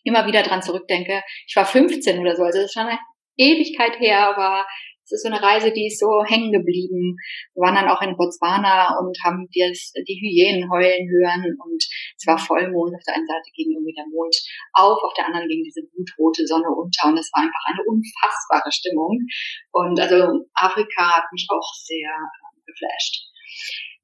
immer 0.04 0.26
wieder 0.26 0.42
dran 0.42 0.60
zurückdenke. 0.60 1.22
Ich 1.48 1.56
war 1.56 1.64
15 1.64 2.18
oder 2.18 2.36
so, 2.36 2.42
also 2.42 2.58
das 2.58 2.66
ist 2.66 2.74
schon 2.74 2.88
eine 2.88 2.98
Ewigkeit 3.38 3.98
her, 4.00 4.28
aber 4.28 4.66
es 5.06 5.12
ist 5.12 5.22
so 5.22 5.30
eine 5.30 5.40
Reise, 5.40 5.70
die 5.70 5.86
ist 5.86 6.00
so 6.00 6.24
hängen 6.26 6.50
geblieben. 6.50 7.14
Wir 7.54 7.62
waren 7.62 7.78
dann 7.78 7.88
auch 7.88 8.02
in 8.02 8.16
Botswana 8.16 8.98
und 8.98 9.16
haben 9.22 9.46
das, 9.54 9.94
die 9.94 10.18
Hyänen 10.18 10.68
heulen 10.68 11.06
hören 11.06 11.46
und 11.62 11.78
es 11.78 12.26
war 12.26 12.38
Vollmond. 12.38 12.90
Auf 12.90 13.06
der 13.06 13.14
einen 13.14 13.26
Seite 13.26 13.54
ging 13.54 13.70
irgendwie 13.70 13.94
der 13.94 14.10
Mond 14.10 14.34
auf, 14.74 14.98
auf 14.98 15.14
der 15.14 15.26
anderen 15.26 15.46
ging 15.46 15.62
diese 15.62 15.86
blutrote 15.86 16.46
Sonne 16.46 16.66
unter 16.74 17.06
und 17.06 17.18
es 17.18 17.30
war 17.30 17.46
einfach 17.46 17.64
eine 17.70 17.86
unfassbare 17.86 18.72
Stimmung. 18.74 19.14
Und 19.70 19.94
also 20.00 20.42
Afrika 20.54 21.14
hat 21.14 21.30
mich 21.30 21.46
auch 21.50 21.70
sehr 21.86 22.10
äh, 22.10 22.60
geflasht. 22.66 23.30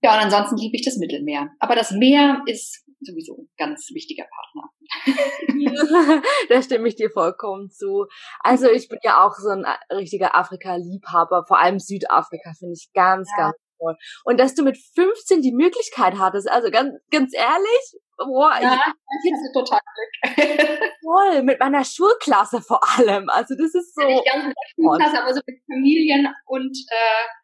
Ja, 0.03 0.15
und 0.15 0.31
ansonsten 0.31 0.57
liebe 0.57 0.77
ich 0.77 0.85
das 0.85 0.99
Mittelmeer. 0.99 1.51
Aber 1.59 1.75
das 1.75 1.91
Meer 1.91 2.43
ist 2.47 2.87
sowieso 3.05 3.37
ein 3.37 3.49
ganz 3.57 3.91
wichtiger 3.93 4.25
Partner. 4.25 4.71
da 6.49 6.63
stimme 6.63 6.89
ich 6.89 6.97
dir 6.97 7.11
vollkommen 7.11 7.71
zu. 7.71 8.07
Also 8.41 8.71
ich 8.71 8.89
bin 8.89 8.99
ja 9.03 9.25
auch 9.25 9.35
so 9.35 9.51
ein 9.51 9.65
richtiger 9.91 10.37
Afrika-Liebhaber, 10.37 11.45
vor 11.47 11.59
allem 11.59 11.79
Südafrika 11.79 12.53
finde 12.59 12.75
ich 12.75 12.91
ganz, 12.93 13.29
ja. 13.37 13.45
ganz 13.45 13.57
toll. 13.79 13.97
Und 14.25 14.41
dass 14.41 14.55
du 14.55 14.63
mit 14.63 14.79
15 14.95 15.43
die 15.43 15.53
Möglichkeit 15.53 16.19
hattest, 16.19 16.51
also 16.51 16.71
ganz, 16.71 16.95
ganz 17.11 17.35
ehrlich, 17.35 18.01
boah, 18.17 18.53
ja, 18.61 18.75
ich, 18.75 19.33
hatte 19.33 19.53
total 19.53 19.81
Glück. 19.95 20.81
Toll, 21.03 21.43
mit 21.43 21.59
meiner 21.59 21.85
Schulklasse 21.85 22.61
vor 22.61 22.81
allem. 22.97 23.29
Also 23.29 23.55
das 23.57 23.75
ist 23.75 23.95
so. 23.95 24.07
Nicht 24.07 24.25
ganz 24.25 24.47
mit 24.47 24.55
der 24.57 24.85
Schulklasse, 24.85 25.23
aber 25.23 25.35
so 25.35 25.41
mit 25.47 25.61
Familien 25.67 26.29
und 26.47 26.77
äh, 26.91 27.42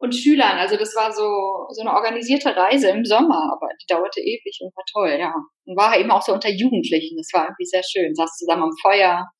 und 0.00 0.14
Schülern. 0.14 0.58
Also 0.58 0.76
das 0.76 0.94
war 0.96 1.12
so, 1.12 1.68
so 1.70 1.82
eine 1.82 1.92
organisierte 1.92 2.56
Reise 2.56 2.88
im 2.88 3.04
Sommer, 3.04 3.52
aber 3.52 3.68
die 3.80 3.86
dauerte 3.86 4.20
ewig 4.20 4.58
und 4.62 4.74
war 4.74 4.84
toll, 4.90 5.16
ja. 5.20 5.34
Und 5.66 5.76
war 5.76 5.96
eben 5.98 6.10
auch 6.10 6.22
so 6.22 6.32
unter 6.32 6.48
Jugendlichen. 6.48 7.18
Das 7.18 7.28
war 7.32 7.44
irgendwie 7.44 7.66
sehr 7.66 7.82
schön. 7.82 8.14
Saß 8.14 8.38
zusammen 8.38 8.62
am 8.64 8.72
Feuer 8.80 9.30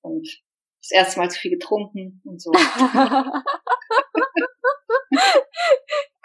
und 0.00 0.26
das 0.80 0.92
erste 0.92 1.20
Mal 1.20 1.30
zu 1.30 1.38
viel 1.38 1.50
getrunken 1.50 2.22
und 2.24 2.40
so. 2.40 2.50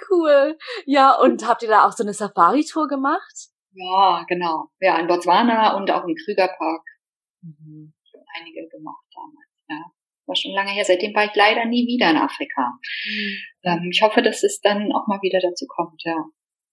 cool. 0.10 0.58
Ja, 0.86 1.20
und 1.20 1.46
habt 1.46 1.64
ihr 1.64 1.70
da 1.70 1.86
auch 1.86 1.92
so 1.92 2.04
eine 2.04 2.14
Safari-Tour 2.14 2.88
gemacht? 2.88 3.50
Ja, 3.74 4.24
genau. 4.30 4.70
Ja, 4.80 4.98
in 4.98 5.08
Botswana 5.08 5.76
und 5.76 5.92
auch 5.92 6.06
im 6.06 6.16
Krügerpark. 6.16 6.86
Mhm. 7.42 7.94
Einige 8.36 8.68
gemacht 8.70 9.06
damals, 9.14 9.50
ja 9.68 9.92
war 10.26 10.36
schon 10.36 10.54
lange 10.54 10.72
her. 10.72 10.86
Seitdem 10.86 11.14
war 11.14 11.26
ich 11.26 11.36
leider 11.36 11.66
nie 11.66 11.86
wieder 11.88 12.10
in 12.10 12.18
Afrika. 12.18 12.74
Mhm. 13.06 13.38
Ähm, 13.64 13.90
ich 13.92 14.02
hoffe, 14.02 14.22
dass 14.22 14.44
es 14.44 14.60
dann 14.62 14.92
auch 14.94 15.08
mal 15.08 15.22
wieder 15.22 15.40
dazu 15.42 15.66
kommt, 15.68 16.02
ja. 16.04 16.16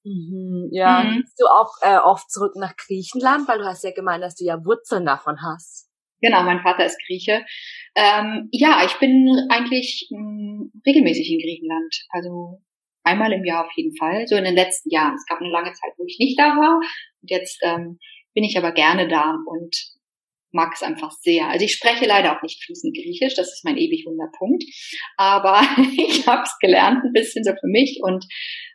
Mhm, 0.02 0.68
ja, 0.72 1.04
mhm. 1.04 1.24
du 1.38 1.46
auch 1.46 1.72
äh, 1.82 1.98
oft 1.98 2.30
zurück 2.30 2.54
nach 2.56 2.74
Griechenland, 2.76 3.46
weil 3.48 3.58
du 3.58 3.66
hast 3.66 3.84
ja 3.84 3.90
gemeint, 3.92 4.24
dass 4.24 4.34
du 4.34 4.44
ja 4.44 4.64
Wurzeln 4.64 5.04
davon 5.04 5.36
hast. 5.42 5.90
Genau, 6.22 6.42
mein 6.42 6.60
Vater 6.60 6.84
ist 6.84 7.00
Grieche. 7.06 7.44
Ähm, 7.94 8.48
ja, 8.52 8.82
ich 8.84 8.98
bin 8.98 9.46
eigentlich 9.50 10.08
mh, 10.10 10.18
hm, 10.18 10.72
regelmäßig 10.86 11.30
in 11.30 11.38
Griechenland. 11.38 11.94
Also 12.10 12.60
einmal 13.02 13.32
im 13.32 13.44
Jahr 13.44 13.66
auf 13.66 13.72
jeden 13.74 13.96
Fall. 13.96 14.26
So 14.26 14.36
in 14.36 14.44
den 14.44 14.54
letzten 14.54 14.90
Jahren. 14.90 15.14
Es 15.14 15.26
gab 15.26 15.40
eine 15.40 15.50
lange 15.50 15.72
Zeit, 15.72 15.92
wo 15.96 16.04
ich 16.06 16.18
nicht 16.18 16.38
da 16.38 16.56
war. 16.56 16.76
Und 16.76 17.30
jetzt 17.30 17.58
ähm, 17.62 17.98
bin 18.34 18.44
ich 18.44 18.56
aber 18.56 18.72
gerne 18.72 19.08
da 19.08 19.34
und 19.46 19.74
mag 20.52 20.72
es 20.74 20.82
einfach 20.82 21.12
sehr. 21.20 21.48
Also 21.48 21.64
ich 21.64 21.74
spreche 21.74 22.06
leider 22.06 22.36
auch 22.36 22.42
nicht 22.42 22.62
fließend 22.64 22.94
Griechisch, 22.94 23.34
das 23.34 23.52
ist 23.52 23.64
mein 23.64 23.76
ewig 23.76 24.04
Wunderpunkt. 24.06 24.64
Aber 25.16 25.60
ich 25.96 26.26
habe 26.26 26.42
es 26.42 26.56
gelernt 26.60 27.04
ein 27.04 27.12
bisschen 27.12 27.44
so 27.44 27.52
für 27.52 27.68
mich 27.68 28.00
und 28.02 28.24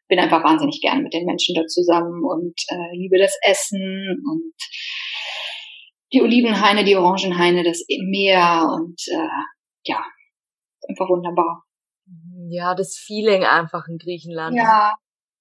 bin 0.07 0.19
einfach 0.19 0.43
wahnsinnig 0.43 0.79
gern 0.81 1.01
mit 1.01 1.13
den 1.13 1.25
Menschen 1.25 1.55
da 1.55 1.65
zusammen 1.65 2.23
und 2.23 2.53
äh, 2.69 2.95
liebe 2.95 3.17
das 3.17 3.35
Essen 3.41 4.21
und 4.29 4.53
die 6.13 6.21
Olivenhaine, 6.21 6.83
die 6.83 6.95
Orangenhaine, 6.95 7.63
das 7.63 7.83
Meer 7.89 8.67
und 8.71 9.01
äh, 9.11 9.43
ja, 9.85 10.03
einfach 10.87 11.09
wunderbar. 11.09 11.63
Ja, 12.49 12.75
das 12.75 12.95
Feeling 12.97 13.43
einfach 13.43 13.87
in 13.87 13.97
Griechenland. 13.97 14.55
Ja. 14.55 14.93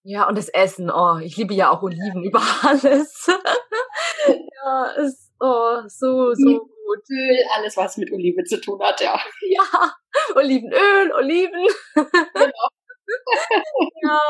Ja, 0.06 0.28
und 0.28 0.36
das 0.36 0.50
Essen. 0.50 0.90
Oh, 0.90 1.16
ich 1.16 1.36
liebe 1.38 1.54
ja 1.54 1.70
auch 1.70 1.82
Oliven 1.82 2.24
über 2.24 2.42
alles. 2.62 3.26
ja, 4.26 4.84
ist 5.02 5.23
Oh, 5.40 5.82
so, 5.88 6.34
so 6.34 6.58
gut. 6.60 7.04
Öl, 7.10 7.38
alles 7.56 7.76
was 7.76 7.96
mit 7.96 8.12
Olive 8.12 8.44
zu 8.44 8.60
tun 8.60 8.80
hat, 8.82 9.00
ja. 9.00 9.18
Ja, 9.42 9.92
Olivenöl, 10.36 11.12
Oliven. 11.12 11.66
Genau. 11.94 12.68
ja, 14.02 14.20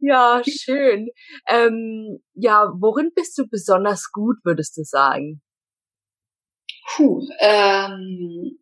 ja, 0.00 0.42
schön. 0.44 1.08
Ähm, 1.48 2.20
ja, 2.34 2.72
worin 2.78 3.12
bist 3.14 3.36
du 3.38 3.46
besonders 3.48 4.10
gut, 4.12 4.36
würdest 4.44 4.76
du 4.76 4.84
sagen? 4.84 5.42
Puh, 6.96 7.20
ähm, 7.40 8.58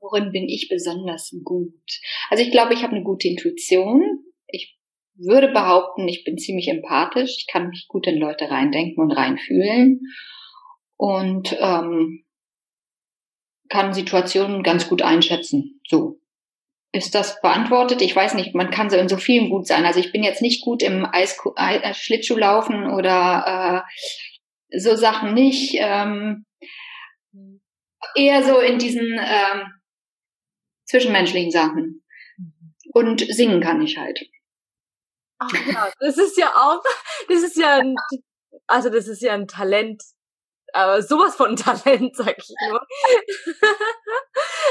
worin 0.00 0.32
bin 0.32 0.48
ich 0.48 0.68
besonders 0.68 1.34
gut? 1.44 1.74
Also 2.30 2.42
ich 2.44 2.50
glaube, 2.50 2.74
ich 2.74 2.82
habe 2.82 2.94
eine 2.94 3.04
gute 3.04 3.28
Intuition. 3.28 4.24
Würde 5.18 5.48
behaupten, 5.48 6.06
ich 6.06 6.24
bin 6.24 6.38
ziemlich 6.38 6.68
empathisch. 6.68 7.34
Ich 7.38 7.46
kann 7.46 7.68
mich 7.68 7.86
gut 7.88 8.06
in 8.06 8.18
Leute 8.18 8.50
reindenken 8.50 9.02
und 9.02 9.10
reinfühlen 9.10 10.00
und 10.96 11.56
ähm, 11.60 12.24
kann 13.68 13.92
Situationen 13.92 14.62
ganz 14.62 14.88
gut 14.88 15.02
einschätzen. 15.02 15.80
So. 15.86 16.20
Ist 16.90 17.14
das 17.14 17.40
beantwortet? 17.42 18.00
Ich 18.00 18.16
weiß 18.16 18.34
nicht, 18.34 18.54
man 18.54 18.70
kann 18.70 18.88
so 18.88 18.96
in 18.96 19.08
so 19.08 19.18
vielen 19.18 19.50
gut 19.50 19.66
sein. 19.66 19.84
Also 19.84 20.00
ich 20.00 20.10
bin 20.10 20.22
jetzt 20.22 20.40
nicht 20.40 20.64
gut 20.64 20.82
im 20.82 21.04
Eis 21.04 21.38
äh, 21.56 21.92
Schlittschuhlaufen 21.92 22.90
oder 22.90 23.84
äh, 24.70 24.78
so 24.78 24.96
Sachen 24.96 25.34
nicht. 25.34 25.76
Ähm, 25.78 26.46
eher 28.14 28.42
so 28.42 28.58
in 28.60 28.78
diesen 28.78 29.20
ähm, 29.20 29.72
zwischenmenschlichen 30.86 31.50
Sachen. 31.50 32.02
Mhm. 32.38 32.72
Und 32.92 33.20
singen 33.20 33.60
kann 33.60 33.82
ich 33.82 33.98
halt. 33.98 34.20
Ach 35.38 35.52
ja, 35.66 35.90
das 36.00 36.18
ist 36.18 36.36
ja 36.36 36.52
auch, 36.54 36.82
das 37.28 37.42
ist 37.42 37.56
ja 37.56 37.76
ein, 37.76 37.94
also 38.66 38.90
das 38.90 39.06
ist 39.06 39.22
ja 39.22 39.34
ein 39.34 39.46
Talent, 39.46 40.02
aber 40.72 41.02
sowas 41.02 41.36
von 41.36 41.56
Talent, 41.56 42.16
sag 42.16 42.38
ich 42.38 42.54
nur. 42.68 42.80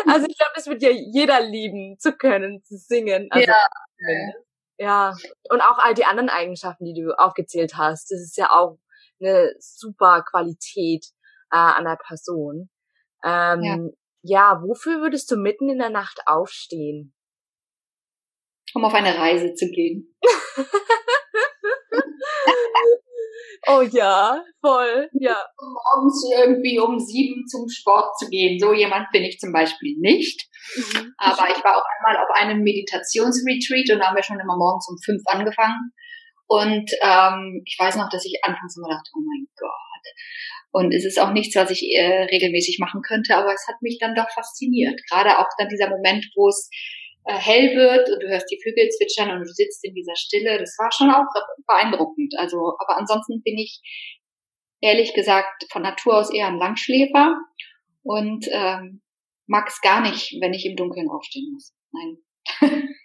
also 0.08 0.28
ich 0.28 0.38
glaube, 0.38 0.52
das 0.56 0.68
wird 0.68 0.82
ja 0.82 0.90
jeder 0.90 1.42
lieben, 1.42 1.98
zu 2.00 2.14
können, 2.14 2.64
zu 2.64 2.78
singen. 2.78 3.28
Also 3.32 3.48
ja. 3.48 4.34
Ja, 4.80 5.16
und 5.50 5.62
auch 5.62 5.80
all 5.80 5.96
die 5.96 6.06
anderen 6.06 6.30
Eigenschaften, 6.30 6.86
die 6.86 6.94
du 6.94 7.18
aufgezählt 7.18 7.78
hast, 7.78 8.12
das 8.12 8.20
ist 8.22 8.38
ja 8.38 8.52
auch 8.52 8.78
eine 9.20 9.54
super 9.60 10.24
Qualität 10.24 11.06
äh, 11.52 11.58
an 11.58 11.86
der 11.86 11.98
Person. 11.98 12.70
Ähm, 13.24 13.64
ja. 14.22 14.52
ja, 14.54 14.62
wofür 14.62 15.02
würdest 15.02 15.32
du 15.32 15.38
mitten 15.38 15.70
in 15.70 15.80
der 15.80 15.90
Nacht 15.90 16.22
aufstehen? 16.28 17.16
Um 18.74 18.86
auf 18.86 18.94
eine 18.94 19.18
Reise 19.18 19.54
zu 19.54 19.70
gehen. 19.70 20.16
oh 23.68 23.82
ja, 23.82 24.44
voll, 24.62 25.10
ja. 25.14 25.38
Um 25.58 25.74
morgens 25.74 26.30
irgendwie 26.38 26.80
um 26.80 27.00
sieben 27.00 27.46
zum 27.48 27.68
Sport 27.70 28.18
zu 28.18 28.30
gehen. 28.30 28.60
So 28.60 28.74
jemand 28.74 29.10
bin 29.12 29.24
ich 29.24 29.40
zum 29.40 29.52
Beispiel 29.52 29.96
nicht. 30.00 30.48
Mhm. 30.76 31.14
Aber 31.18 31.50
ich 31.50 31.64
war 31.64 31.78
auch 31.78 31.86
einmal 31.98 32.18
auf 32.24 32.30
einem 32.36 32.62
Meditationsretreat 32.64 33.92
und 33.92 34.00
da 34.00 34.08
haben 34.08 34.16
wir 34.16 34.24
schon 34.24 34.40
immer 34.40 34.58
morgens 34.58 34.88
um 34.90 34.98
fünf 35.04 35.22
angefangen. 35.26 35.92
Und 36.48 36.92
ähm, 37.02 37.62
ich 37.66 37.76
weiß 37.78 37.98
noch, 37.98 38.10
dass 38.10 38.26
ich 38.26 38.40
anfangs 38.44 38.78
immer 38.78 38.90
dachte, 38.90 39.12
oh 39.16 39.20
mein 39.20 39.48
Gott. 39.58 39.72
Und 40.72 40.94
es 40.94 41.06
ist 41.06 41.20
auch 41.20 41.32
nichts, 41.32 41.56
was 41.56 41.72
ich 41.72 41.84
äh, 41.96 42.24
regelmäßig 42.24 42.78
machen 42.80 43.02
könnte, 43.02 43.36
aber 43.36 43.54
es 43.54 43.66
hat 43.68 43.82
mich 43.82 43.98
dann 44.00 44.16
doch 44.16 44.30
fasziniert. 44.30 45.00
Gerade 45.10 45.40
auch 45.40 45.48
dann 45.58 45.70
dieser 45.70 45.90
Moment, 45.90 46.26
wo 46.36 46.50
es 46.50 46.70
hell 47.34 47.76
wird 47.76 48.10
und 48.10 48.24
du 48.24 48.28
hörst 48.28 48.50
die 48.50 48.60
Vögel 48.64 48.90
zwitschern 48.90 49.32
und 49.32 49.40
du 49.40 49.54
sitzt 49.54 49.84
in 49.84 49.94
dieser 49.94 50.16
Stille. 50.16 50.58
Das 50.58 50.76
war 50.80 50.92
schon 50.92 51.12
auch 51.12 51.26
beeindruckend. 51.66 52.34
Also, 52.38 52.58
aber 52.58 52.98
ansonsten 52.98 53.42
bin 53.44 53.58
ich 53.58 53.82
ehrlich 54.82 55.14
gesagt 55.14 55.66
von 55.72 55.82
Natur 55.82 56.18
aus 56.18 56.34
eher 56.34 56.48
ein 56.48 56.58
Langschläfer 56.58 57.36
und 58.04 58.48
ähm, 58.52 59.02
mag 59.48 59.68
es 59.68 59.82
gar 59.82 60.02
nicht, 60.02 60.38
wenn 60.42 60.54
ich 60.54 60.66
im 60.66 60.76
Dunkeln 60.76 61.10
aufstehen 61.10 61.52
muss. 61.54 61.74
Nein. 61.92 62.18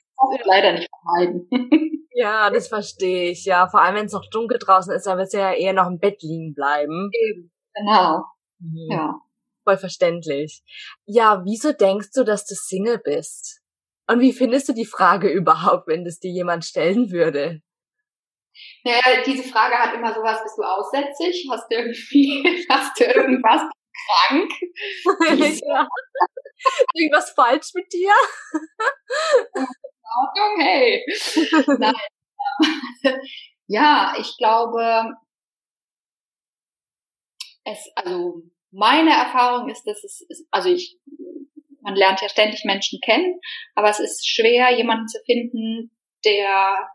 leider 0.44 0.72
nicht 0.72 0.88
vermeiden. 0.90 1.48
ja, 2.14 2.50
das 2.50 2.68
verstehe 2.68 3.30
ich. 3.30 3.44
Ja, 3.44 3.68
vor 3.68 3.80
allem 3.80 3.96
wenn 3.96 4.06
es 4.06 4.12
noch 4.12 4.28
dunkel 4.30 4.58
draußen 4.58 4.94
ist, 4.94 5.06
dann 5.06 5.18
wird 5.18 5.32
ja 5.32 5.52
eher 5.52 5.72
noch 5.72 5.86
im 5.86 5.98
Bett 5.98 6.22
liegen 6.22 6.54
bleiben. 6.54 7.10
Eben, 7.12 7.50
genau. 7.74 8.24
Mhm. 8.58 8.88
Ja. 8.90 9.14
Voll 9.64 9.78
verständlich. 9.78 10.62
Ja, 11.06 11.42
wieso 11.44 11.72
denkst 11.72 12.10
du, 12.14 12.24
dass 12.24 12.46
du 12.46 12.54
Single 12.54 12.98
bist? 12.98 13.61
Und 14.08 14.20
wie 14.20 14.32
findest 14.32 14.68
du 14.68 14.72
die 14.72 14.86
Frage 14.86 15.28
überhaupt, 15.28 15.86
wenn 15.86 16.04
das 16.04 16.18
dir 16.18 16.30
jemand 16.30 16.64
stellen 16.64 17.10
würde? 17.10 17.62
Naja, 18.84 19.22
diese 19.24 19.44
Frage 19.44 19.78
hat 19.78 19.94
immer 19.94 20.12
sowas, 20.12 20.42
bist 20.42 20.58
du 20.58 20.62
aussätzig? 20.62 21.48
Hast 21.50 21.70
du 21.70 21.76
irgendwie, 21.76 22.66
hast 22.68 22.98
du 22.98 23.04
irgendwas 23.04 23.62
krank? 24.28 24.52
ja. 25.66 25.88
Irgendwas 26.94 27.30
falsch 27.30 27.72
mit 27.74 27.92
dir? 27.92 28.12
Ordnung, 30.14 30.60
hey. 30.60 31.04
Nein. 31.78 31.94
ja, 33.66 34.14
ich 34.18 34.36
glaube, 34.36 35.14
es, 37.64 37.90
also 37.94 38.42
meine 38.70 39.10
Erfahrung 39.10 39.68
ist, 39.68 39.84
dass 39.84 40.04
es, 40.04 40.26
also 40.50 40.68
ich, 40.68 40.98
man 41.82 41.94
lernt 41.94 42.20
ja 42.20 42.28
ständig 42.28 42.64
Menschen 42.64 43.00
kennen, 43.00 43.40
aber 43.74 43.90
es 43.90 44.00
ist 44.00 44.28
schwer, 44.28 44.74
jemanden 44.76 45.08
zu 45.08 45.18
finden, 45.26 45.90
der 46.24 46.88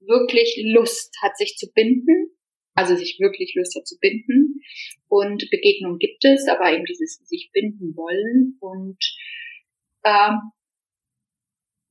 wirklich 0.00 0.60
Lust 0.72 1.14
hat, 1.22 1.36
sich 1.36 1.56
zu 1.56 1.70
binden, 1.72 2.36
also 2.74 2.96
sich 2.96 3.18
wirklich 3.20 3.54
Lust 3.56 3.76
hat 3.76 3.86
zu 3.86 3.98
binden. 4.00 4.60
Und 5.08 5.50
Begegnungen 5.50 5.98
gibt 5.98 6.24
es, 6.24 6.48
aber 6.48 6.72
eben 6.72 6.84
dieses 6.84 7.16
sich 7.24 7.50
binden 7.52 7.94
wollen. 7.96 8.56
Und 8.60 8.98
ähm, 10.04 10.52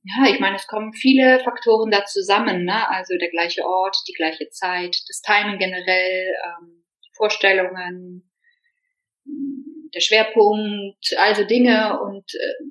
ja, 0.02 0.32
ich 0.32 0.40
meine, 0.40 0.56
es 0.56 0.66
kommen 0.66 0.94
viele 0.94 1.40
Faktoren 1.40 1.90
da 1.90 2.06
zusammen, 2.06 2.64
ne? 2.64 2.88
Also 2.88 3.16
der 3.18 3.28
gleiche 3.28 3.64
Ort, 3.66 3.96
die 4.08 4.14
gleiche 4.14 4.48
Zeit, 4.48 4.96
das 5.08 5.20
Timing 5.20 5.58
generell, 5.58 6.34
ähm, 6.46 6.84
Vorstellungen, 7.14 8.30
der 9.94 10.00
Schwerpunkt, 10.00 11.14
also 11.18 11.44
Dinge 11.44 12.00
und 12.02 12.24
äh, 12.34 12.64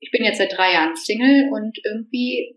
ich 0.00 0.10
bin 0.10 0.24
jetzt 0.24 0.38
seit 0.38 0.52
drei 0.52 0.72
Jahren 0.72 0.96
Single 0.96 1.50
und 1.52 1.78
irgendwie 1.84 2.56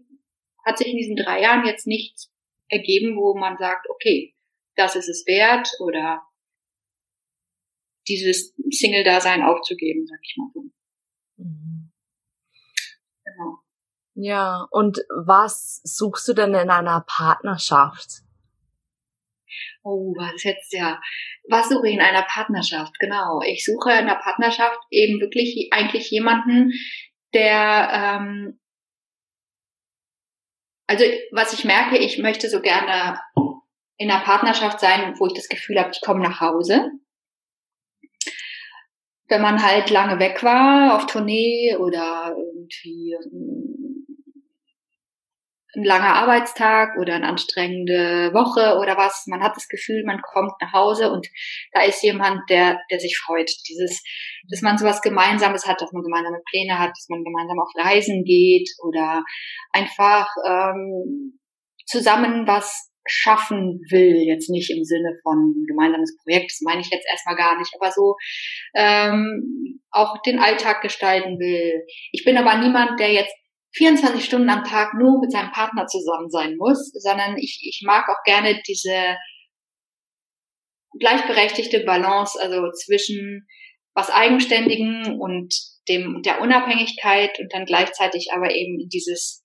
hat 0.64 0.78
sich 0.78 0.88
in 0.88 0.98
diesen 0.98 1.16
drei 1.16 1.42
Jahren 1.42 1.66
jetzt 1.66 1.88
nichts 1.88 2.32
ergeben, 2.70 3.18
wo 3.18 3.36
man 3.38 3.58
sagt, 3.58 3.88
okay, 3.90 4.36
das 4.76 4.96
ist 4.96 5.10
es 5.10 5.26
wert 5.28 5.68
oder 5.80 6.22
dieses 8.08 8.56
Single-Dasein 8.70 9.44
aufzugeben, 9.44 10.06
sag 10.08 10.20
ich 10.22 10.36
mal 10.38 10.50
so. 10.54 10.64
Mhm. 11.38 11.92
Genau. 13.24 13.58
Ja, 14.14 14.68
und 14.72 15.00
was 15.10 15.82
suchst 15.84 16.28
du 16.28 16.34
denn 16.34 16.54
in 16.54 16.70
einer 16.70 17.04
Partnerschaft? 17.08 18.24
Oh, 19.84 20.14
was 20.18 20.44
jetzt 20.44 20.74
ja, 20.74 21.00
was 21.48 21.70
suche 21.70 21.88
ich 21.88 21.94
in 21.94 22.02
einer 22.02 22.24
Partnerschaft? 22.24 22.94
Genau, 23.00 23.42
ich 23.46 23.66
suche 23.66 23.92
in 23.92 23.98
einer 23.98 24.16
Partnerschaft 24.16 24.80
eben 24.90 25.20
wirklich 25.20 25.70
eigentlich 25.72 26.10
jemanden, 26.12 26.72
der 27.34 27.90
ähm, 27.94 28.60
also 30.88 31.06
was 31.32 31.54
ich 31.54 31.64
merke, 31.64 31.98
ich 31.98 32.18
möchte 32.18 32.50
so 32.50 32.62
gerne 32.62 33.20
in 33.98 34.12
einer 34.12 34.24
Partnerschaft 34.24 34.80
sein, 34.80 35.16
wo 35.20 35.28
ich 35.28 35.34
das 35.34 35.48
Gefühl 35.48 35.80
habe, 35.80 35.92
ich 35.94 36.02
komme 36.02 36.22
nach 36.22 36.42
Hause. 36.42 36.92
Wenn 39.30 39.42
man 39.42 39.64
halt 39.64 39.90
lange 39.90 40.20
weg 40.20 40.44
war 40.44 40.98
auf 40.98 41.06
Tournee 41.06 41.78
oder 41.78 42.36
irgendwie 42.36 43.16
ein 45.76 45.84
langer 45.84 46.16
Arbeitstag 46.16 46.98
oder 47.00 47.16
eine 47.16 47.28
anstrengende 47.28 48.32
Woche 48.34 48.78
oder 48.80 48.98
was. 48.98 49.26
Man 49.28 49.42
hat 49.42 49.56
das 49.56 49.68
Gefühl, 49.68 50.04
man 50.06 50.22
kommt 50.22 50.54
nach 50.62 50.74
Hause 50.74 51.12
und 51.12 51.28
da 51.74 51.84
ist 51.84 52.04
jemand, 52.04 52.50
der, 52.50 52.80
der 52.92 53.00
sich 53.00 53.18
freut. 53.18 53.50
Dieses, 53.70 54.04
dass 54.50 54.62
man 54.62 54.78
sowas 54.78 55.02
Gemeinsames 55.02 55.66
hat, 55.66 55.82
dass 55.82 55.92
man 55.94 56.04
gemeinsame 56.04 56.42
Pläne 56.50 56.78
hat, 56.78 56.92
dass 56.92 57.08
man 57.10 57.24
gemeinsam 57.24 57.60
auf 57.60 57.72
Reisen 57.78 58.24
geht 58.26 58.70
oder 58.86 59.24
einfach 59.72 60.28
ähm, 60.46 61.40
zusammen 61.86 62.48
was 62.48 62.92
schaffen 63.08 63.82
will, 63.90 64.28
jetzt 64.28 64.50
nicht 64.50 64.70
im 64.72 64.84
Sinne 64.84 65.18
von 65.24 65.66
gemeinsames 65.68 66.16
Projekt, 66.24 66.52
das 66.52 66.62
meine 66.62 66.82
ich 66.82 66.90
jetzt 66.92 67.08
erstmal 67.10 67.36
gar 67.36 67.58
nicht, 67.58 67.74
aber 67.80 67.92
so 67.92 68.16
ähm, 68.76 69.82
auch 69.90 70.22
den 70.22 70.40
Alltag 70.40 70.82
gestalten 70.82 71.40
will. 71.40 71.84
Ich 72.12 72.24
bin 72.24 72.38
aber 72.38 72.58
niemand, 72.58 73.00
der 73.00 73.12
jetzt 73.12 73.34
24 73.74 74.24
Stunden 74.24 74.50
am 74.50 74.64
Tag 74.64 74.94
nur 74.94 75.20
mit 75.22 75.32
seinem 75.32 75.52
Partner 75.52 75.88
zusammen 75.88 76.30
sein 76.30 76.58
muss, 76.58 76.92
sondern 76.94 77.38
ich, 77.38 77.60
ich 77.64 77.82
mag 77.86 78.08
auch 78.10 78.24
gerne 78.26 78.62
diese 78.68 79.18
gleichberechtigte 81.00 81.82
Balance, 81.86 82.38
also 82.42 82.70
zwischen 82.72 83.48
was 83.94 84.10
Eigenständigen 84.10 85.20
und 85.20 85.54
dem, 85.88 86.22
der 86.24 86.42
Unabhängigkeit 86.42 87.40
und 87.40 87.54
dann 87.54 87.66
gleichzeitig 87.66 88.30
aber 88.34 88.54
eben 88.54 88.80
in 88.80 88.90
dieses, 88.90 89.44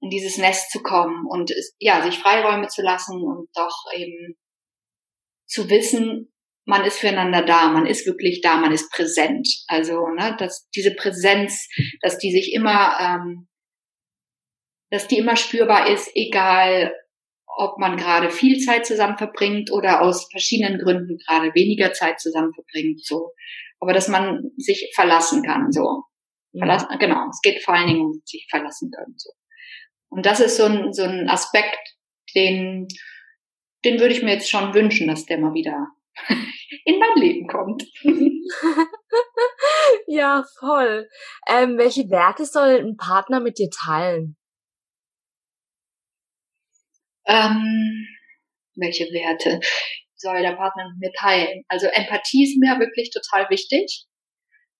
in 0.00 0.10
dieses 0.10 0.38
Nest 0.38 0.70
zu 0.70 0.82
kommen 0.82 1.26
und 1.28 1.52
ja, 1.78 2.02
sich 2.02 2.18
Freiräume 2.18 2.68
zu 2.68 2.82
lassen 2.82 3.22
und 3.22 3.48
doch 3.54 3.84
eben 3.94 4.36
zu 5.46 5.70
wissen, 5.70 6.32
man 6.66 6.84
ist 6.84 6.98
füreinander 6.98 7.42
da, 7.42 7.68
man 7.68 7.86
ist 7.86 8.06
wirklich 8.06 8.40
da, 8.40 8.56
man 8.56 8.72
ist 8.72 8.90
präsent. 8.90 9.48
Also, 9.68 10.08
ne, 10.08 10.34
dass 10.38 10.68
diese 10.74 10.94
Präsenz, 10.94 11.68
dass 12.02 12.18
die 12.18 12.32
sich 12.32 12.52
immer 12.52 12.98
ähm, 13.00 13.48
dass 14.90 15.08
die 15.08 15.18
immer 15.18 15.36
spürbar 15.36 15.88
ist, 15.88 16.10
egal 16.14 16.92
ob 17.58 17.78
man 17.78 17.96
gerade 17.96 18.30
viel 18.30 18.58
Zeit 18.58 18.84
zusammen 18.84 19.16
verbringt 19.16 19.72
oder 19.72 20.02
aus 20.02 20.28
verschiedenen 20.30 20.78
Gründen 20.78 21.18
gerade 21.26 21.54
weniger 21.54 21.92
Zeit 21.92 22.20
zusammen 22.20 22.52
verbringt, 22.52 23.04
so. 23.04 23.32
Aber 23.80 23.92
dass 23.92 24.08
man 24.08 24.50
sich 24.56 24.92
verlassen 24.94 25.42
kann, 25.42 25.72
so. 25.72 26.04
Mhm. 26.52 26.60
Verlassen, 26.60 26.98
genau. 26.98 27.28
Es 27.30 27.40
geht 27.42 27.64
vor 27.64 27.74
allen 27.74 27.88
Dingen 27.88 28.02
um 28.02 28.22
sich 28.24 28.46
verlassen 28.50 28.90
können, 28.90 29.14
so. 29.16 29.30
Und 30.08 30.26
das 30.26 30.40
ist 30.40 30.56
so 30.56 30.64
ein, 30.64 30.92
so 30.92 31.02
ein 31.02 31.28
Aspekt, 31.28 31.78
den, 32.34 32.86
den 33.84 34.00
würde 34.00 34.14
ich 34.14 34.22
mir 34.22 34.34
jetzt 34.34 34.50
schon 34.50 34.74
wünschen, 34.74 35.08
dass 35.08 35.26
der 35.26 35.38
mal 35.38 35.54
wieder 35.54 35.88
in 36.84 36.98
mein 36.98 37.16
Leben 37.16 37.48
kommt. 37.48 37.84
ja, 40.06 40.44
voll. 40.58 41.08
Ähm, 41.48 41.78
welche 41.78 42.08
Werte 42.10 42.44
soll 42.44 42.80
ein 42.80 42.96
Partner 42.96 43.40
mit 43.40 43.58
dir 43.58 43.70
teilen? 43.70 44.36
Ähm, 47.26 48.06
welche 48.76 49.04
Werte 49.04 49.60
soll 50.14 50.42
der 50.42 50.52
Partner 50.52 50.90
mit 50.90 51.08
mir 51.08 51.12
teilen. 51.18 51.64
Also 51.68 51.86
Empathie 51.86 52.44
ist 52.44 52.58
mir 52.58 52.78
wirklich 52.78 53.10
total 53.10 53.48
wichtig 53.50 54.06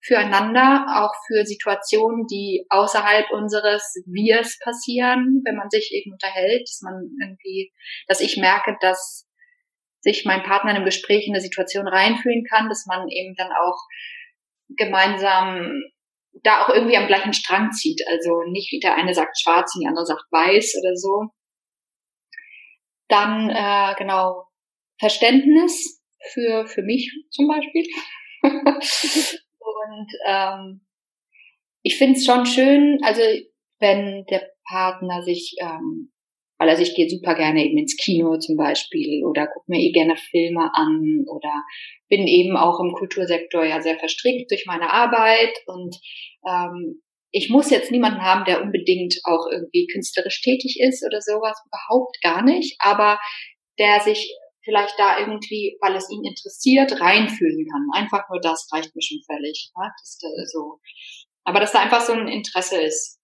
füreinander, 0.06 0.86
auch 0.96 1.12
für 1.26 1.44
Situationen, 1.44 2.26
die 2.26 2.64
außerhalb 2.68 3.30
unseres 3.32 3.82
Wirs 4.06 4.58
passieren, 4.62 5.42
wenn 5.44 5.56
man 5.56 5.68
sich 5.68 5.90
eben 5.92 6.12
unterhält, 6.12 6.62
dass 6.62 6.80
man 6.82 7.10
irgendwie, 7.20 7.72
dass 8.06 8.20
ich 8.20 8.36
merke, 8.36 8.76
dass 8.80 9.26
sich 10.00 10.24
mein 10.24 10.44
Partner 10.44 10.70
in 10.70 10.76
einem 10.76 10.84
Gespräch 10.84 11.26
in 11.26 11.34
eine 11.34 11.42
Situation 11.42 11.88
reinfühlen 11.88 12.44
kann, 12.48 12.68
dass 12.68 12.86
man 12.86 13.08
eben 13.08 13.34
dann 13.36 13.50
auch 13.50 13.78
gemeinsam 14.76 15.82
da 16.42 16.62
auch 16.62 16.68
irgendwie 16.68 16.96
am 16.96 17.08
gleichen 17.08 17.32
Strang 17.32 17.72
zieht. 17.72 18.02
Also 18.06 18.42
nicht 18.50 18.70
der 18.84 18.94
eine 18.94 19.14
sagt 19.14 19.40
schwarz 19.40 19.74
und 19.74 19.82
die 19.82 19.88
andere 19.88 20.06
sagt 20.06 20.24
weiß 20.30 20.76
oder 20.80 20.94
so, 20.94 21.30
dann 23.08 23.50
äh, 23.50 23.94
genau 23.98 24.44
Verständnis 24.98 26.02
für, 26.32 26.66
für 26.66 26.82
mich 26.82 27.12
zum 27.30 27.48
Beispiel. 27.48 27.86
und 28.42 30.08
ähm, 30.26 30.80
ich 31.82 31.98
finde 31.98 32.18
es 32.18 32.24
schon 32.24 32.46
schön, 32.46 32.98
also 33.02 33.22
wenn 33.78 34.24
der 34.26 34.50
Partner 34.68 35.22
sich, 35.22 35.54
ähm, 35.60 36.12
weil 36.58 36.70
also 36.70 36.82
ich 36.82 36.94
gehe 36.94 37.08
super 37.08 37.34
gerne 37.34 37.64
eben 37.64 37.78
ins 37.78 37.96
Kino 37.96 38.38
zum 38.38 38.56
Beispiel 38.56 39.24
oder 39.24 39.46
gucke 39.46 39.66
mir 39.68 39.80
eh 39.80 39.92
gerne 39.92 40.16
Filme 40.16 40.70
an 40.74 41.24
oder 41.28 41.64
bin 42.08 42.26
eben 42.26 42.56
auch 42.56 42.80
im 42.80 42.92
Kultursektor 42.92 43.64
ja 43.64 43.80
sehr 43.82 43.98
verstrickt 43.98 44.50
durch 44.50 44.64
meine 44.66 44.90
Arbeit 44.90 45.52
und 45.66 45.96
ähm, 46.48 47.02
ich 47.36 47.50
muss 47.50 47.68
jetzt 47.68 47.90
niemanden 47.90 48.22
haben, 48.22 48.46
der 48.46 48.62
unbedingt 48.62 49.14
auch 49.24 49.46
irgendwie 49.52 49.86
künstlerisch 49.92 50.40
tätig 50.40 50.78
ist 50.80 51.04
oder 51.04 51.20
sowas, 51.20 51.60
überhaupt 51.66 52.16
gar 52.22 52.42
nicht, 52.42 52.78
aber 52.78 53.18
der 53.78 54.00
sich 54.00 54.34
vielleicht 54.64 54.98
da 54.98 55.18
irgendwie, 55.18 55.76
weil 55.82 55.94
es 55.96 56.10
ihn 56.10 56.24
interessiert, 56.24 56.98
reinfühlen 56.98 57.66
kann. 57.70 58.02
Einfach 58.02 58.24
nur 58.30 58.40
das 58.40 58.66
reicht 58.72 58.96
mir 58.96 59.02
schon 59.02 59.20
völlig. 59.26 59.70
Ne? 59.76 59.90
Das, 60.00 60.18
so. 60.50 60.80
Aber 61.44 61.60
dass 61.60 61.72
da 61.72 61.80
einfach 61.80 62.00
so 62.00 62.14
ein 62.14 62.26
Interesse 62.26 62.80
ist. 62.80 63.20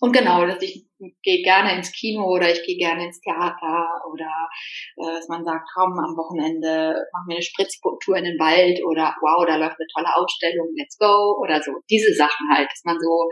Und 0.00 0.12
genau, 0.12 0.46
dass 0.46 0.62
ich 0.62 0.86
gehe 1.22 1.42
gerne 1.42 1.76
ins 1.76 1.92
Kino 1.92 2.24
oder 2.24 2.50
ich 2.50 2.62
gehe 2.64 2.76
gerne 2.76 3.06
ins 3.06 3.20
Theater 3.20 4.00
oder 4.10 4.48
äh, 4.96 5.12
dass 5.14 5.28
man 5.28 5.44
sagt, 5.44 5.68
komm, 5.74 5.92
am 5.92 6.16
Wochenende 6.16 6.96
machen 7.12 7.28
wir 7.28 7.36
eine 7.36 7.42
Spritztour 7.42 8.16
in 8.16 8.24
den 8.24 8.38
Wald 8.38 8.80
oder 8.84 9.14
wow, 9.20 9.44
da 9.46 9.56
läuft 9.56 9.76
eine 9.78 9.88
tolle 9.92 10.16
Ausstellung, 10.16 10.68
let's 10.76 10.96
go 10.96 11.36
oder 11.40 11.60
so. 11.62 11.72
Diese 11.90 12.14
Sachen 12.14 12.48
halt, 12.52 12.68
dass 12.70 12.82
man 12.84 12.96
so 12.98 13.28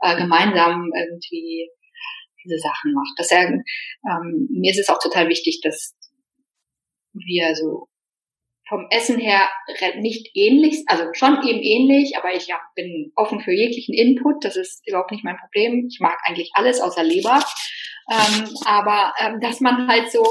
äh, 0.00 0.16
gemeinsam 0.16 0.90
irgendwie 0.94 1.68
diese 2.44 2.58
Sachen 2.58 2.92
macht. 2.92 3.16
Das 3.16 3.32
ähm, 3.32 3.64
mir 4.50 4.70
ist 4.70 4.80
es 4.80 4.88
auch 4.88 5.00
total 5.00 5.28
wichtig, 5.28 5.60
dass 5.62 5.96
wir 7.12 7.54
so 7.54 7.89
vom 8.70 8.86
Essen 8.90 9.18
her 9.18 9.50
nicht 9.98 10.30
ähnlich, 10.34 10.84
also 10.86 11.04
schon 11.12 11.42
eben 11.46 11.60
ähnlich, 11.60 12.16
aber 12.16 12.32
ich 12.32 12.46
ja, 12.46 12.56
bin 12.76 13.12
offen 13.16 13.40
für 13.40 13.52
jeglichen 13.52 13.94
Input. 13.94 14.44
Das 14.44 14.56
ist 14.56 14.80
überhaupt 14.86 15.10
nicht 15.10 15.24
mein 15.24 15.36
Problem. 15.36 15.88
Ich 15.90 15.98
mag 16.00 16.16
eigentlich 16.24 16.52
alles 16.54 16.80
außer 16.80 17.02
Leber. 17.02 17.42
Ähm, 18.10 18.48
aber 18.64 19.12
ähm, 19.20 19.38
dass 19.40 19.60
man 19.60 19.86
halt 19.86 20.10
so, 20.10 20.24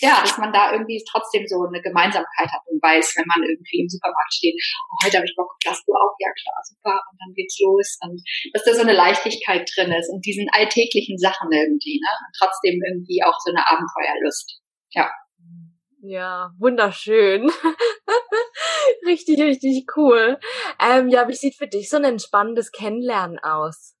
ja, 0.00 0.20
dass 0.22 0.38
man 0.38 0.52
da 0.52 0.72
irgendwie 0.72 1.02
trotzdem 1.10 1.44
so 1.46 1.64
eine 1.68 1.82
Gemeinsamkeit 1.82 2.48
hat 2.48 2.62
und 2.64 2.80
weiß, 2.80 3.12
wenn 3.16 3.28
man 3.28 3.44
irgendwie 3.44 3.80
im 3.80 3.88
Supermarkt 3.88 4.32
steht, 4.32 4.56
oh, 4.56 5.04
heute 5.04 5.18
habe 5.18 5.26
ich 5.26 5.36
Bock, 5.36 5.52
das 5.64 5.84
du 5.84 5.92
auch, 5.92 6.16
ja 6.18 6.32
klar, 6.32 6.56
super, 6.64 6.96
und 7.12 7.16
dann 7.20 7.34
geht's 7.34 7.58
los. 7.60 7.98
Und 8.00 8.22
dass 8.54 8.64
da 8.64 8.72
so 8.72 8.80
eine 8.80 8.96
Leichtigkeit 8.96 9.68
drin 9.76 9.92
ist 9.92 10.08
und 10.08 10.24
diesen 10.24 10.48
alltäglichen 10.52 11.18
Sachen 11.18 11.52
irgendwie, 11.52 12.00
ne? 12.00 12.12
Und 12.24 12.32
trotzdem 12.40 12.80
irgendwie 12.80 13.20
auch 13.24 13.36
so 13.44 13.52
eine 13.52 13.68
Abenteuerlust. 13.68 14.60
Ja. 14.92 15.10
Ja, 16.02 16.52
wunderschön. 16.58 17.50
richtig, 19.06 19.40
richtig 19.40 19.86
cool. 19.96 20.38
Ähm, 20.80 21.08
ja, 21.08 21.28
wie 21.28 21.34
sieht 21.34 21.54
für 21.56 21.66
dich 21.68 21.88
so 21.90 21.96
ein 21.96 22.04
entspannendes 22.04 22.72
Kennenlernen 22.72 23.38
aus? 23.38 23.94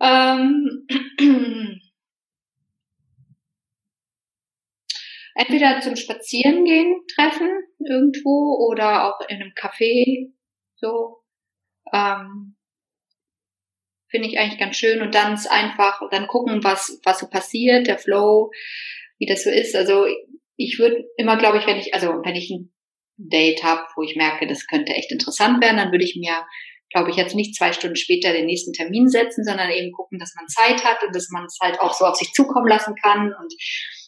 Ähm, 0.00 0.86
entweder 5.34 5.80
zum 5.80 5.96
Spazierengehen 5.96 7.02
treffen 7.14 7.50
irgendwo 7.78 8.56
oder 8.70 9.08
auch 9.08 9.20
in 9.28 9.40
einem 9.42 9.52
Café 9.52 10.32
so. 10.76 11.22
Ähm, 11.92 12.56
Finde 14.08 14.28
ich 14.28 14.38
eigentlich 14.38 14.60
ganz 14.60 14.76
schön 14.76 15.00
und 15.00 15.14
dann 15.14 15.38
einfach 15.48 16.02
dann 16.10 16.26
gucken, 16.26 16.62
was 16.62 17.00
was 17.04 17.18
so 17.18 17.28
passiert, 17.28 17.86
der 17.86 17.98
Flow, 17.98 18.50
wie 19.18 19.24
das 19.26 19.42
so 19.44 19.50
ist. 19.50 19.74
Also 19.74 20.06
ich 20.56 20.78
würde 20.78 21.04
immer, 21.16 21.36
glaube 21.36 21.58
ich, 21.58 21.66
wenn 21.66 21.78
ich, 21.78 21.94
also 21.94 22.08
wenn 22.24 22.36
ich 22.36 22.50
ein 22.50 22.72
Date 23.16 23.62
habe, 23.62 23.82
wo 23.96 24.02
ich 24.02 24.16
merke, 24.16 24.46
das 24.46 24.66
könnte 24.66 24.92
echt 24.92 25.12
interessant 25.12 25.62
werden, 25.62 25.76
dann 25.76 25.92
würde 25.92 26.04
ich 26.04 26.16
mir, 26.16 26.44
glaube 26.90 27.10
ich, 27.10 27.16
jetzt 27.16 27.34
nicht 27.34 27.56
zwei 27.56 27.72
Stunden 27.72 27.96
später 27.96 28.32
den 28.32 28.46
nächsten 28.46 28.72
Termin 28.72 29.08
setzen, 29.08 29.44
sondern 29.44 29.70
eben 29.70 29.92
gucken, 29.92 30.18
dass 30.18 30.34
man 30.34 30.48
Zeit 30.48 30.84
hat 30.84 31.02
und 31.04 31.14
dass 31.14 31.28
man 31.30 31.44
es 31.44 31.58
halt 31.60 31.80
auch 31.80 31.94
so 31.94 32.04
auf 32.04 32.16
sich 32.16 32.32
zukommen 32.32 32.68
lassen 32.68 32.94
kann 33.02 33.32
und 33.40 33.52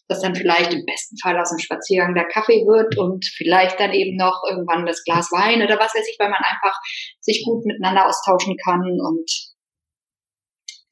dass 0.09 0.21
dann 0.21 0.35
vielleicht 0.35 0.73
im 0.75 0.85
besten 0.85 1.17
Fall 1.19 1.39
aus 1.39 1.51
dem 1.51 1.59
Spaziergang 1.59 2.15
der 2.15 2.27
Kaffee 2.27 2.67
wird 2.67 2.99
und 2.99 3.25
vielleicht 3.25 3.81
dann 3.81 3.93
eben 3.93 4.17
noch 4.17 4.43
irgendwann 4.49 4.85
das 4.85 5.03
Glas 5.05 5.31
Wein 5.33 5.63
oder 5.63 5.79
was 5.79 5.95
weiß 5.95 6.07
ich, 6.11 6.17
weil 6.19 6.29
man 6.29 6.43
einfach 6.43 6.79
sich 7.21 7.43
gut 7.45 7.65
miteinander 7.65 8.07
austauschen 8.07 8.57
kann 8.63 8.83
und 8.83 9.31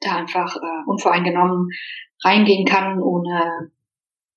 da 0.00 0.16
einfach 0.16 0.56
äh, 0.56 0.90
unvoreingenommen 0.90 1.68
reingehen 2.24 2.66
kann 2.66 3.00
ohne 3.02 3.70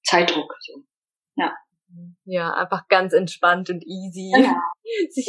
Zeitdruck. 0.03 0.53
So. 0.59 0.83
Ja. 2.25 2.53
Einfach 2.53 2.87
ganz 2.87 3.13
entspannt 3.13 3.69
und 3.69 3.83
easy 3.85 4.31
ja. 4.35 4.55
sich 5.09 5.27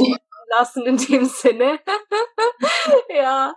lassen 0.51 0.87
in 0.87 0.97
dem 0.97 1.25
Sinne. 1.25 1.81
ja, 3.15 3.55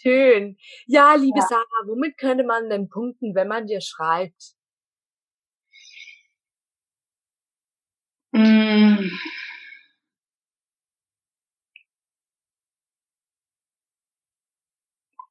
schön. 0.00 0.56
Ja, 0.86 1.14
liebe 1.14 1.38
ja. 1.38 1.46
Sarah, 1.46 1.86
womit 1.86 2.18
könnte 2.18 2.44
man 2.44 2.68
denn 2.68 2.88
punkten, 2.88 3.34
wenn 3.34 3.48
man 3.48 3.66
dir 3.66 3.80
schreibt? 3.80 4.54
Mm. 8.32 9.10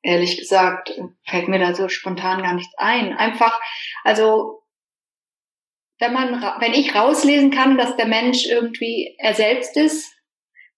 Ehrlich 0.05 0.37
gesagt, 0.37 0.91
fällt 1.25 1.47
mir 1.47 1.59
da 1.59 1.73
so 1.73 1.87
spontan 1.87 2.41
gar 2.43 2.53
nichts 2.53 2.73
ein. 2.77 3.13
Einfach, 3.13 3.57
also 4.03 4.62
wenn 6.03 6.13
man, 6.13 6.41
wenn 6.59 6.73
ich 6.73 6.93
rauslesen 6.93 7.49
kann, 7.49 7.77
dass 7.77 7.95
der 7.95 8.07
Mensch 8.07 8.45
irgendwie 8.45 9.15
er 9.19 9.33
selbst 9.33 9.77
ist, 9.77 10.13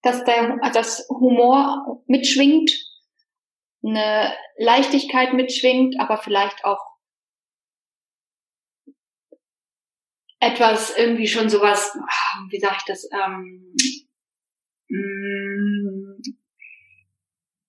dass 0.02 0.22
der, 0.22 0.56
das 0.72 1.04
Humor 1.08 2.02
mitschwingt, 2.06 2.70
eine 3.84 4.32
Leichtigkeit 4.56 5.32
mitschwingt, 5.32 5.98
aber 5.98 6.18
vielleicht 6.18 6.64
auch 6.64 6.78
etwas 10.38 10.96
irgendwie 10.96 11.26
schon 11.26 11.50
sowas, 11.50 11.92
ah, 11.96 12.46
wie 12.50 12.60
sage 12.60 12.76
ich 12.78 12.84
das, 12.84 13.08
ähm, 13.12 13.74
mm, 14.88 15.25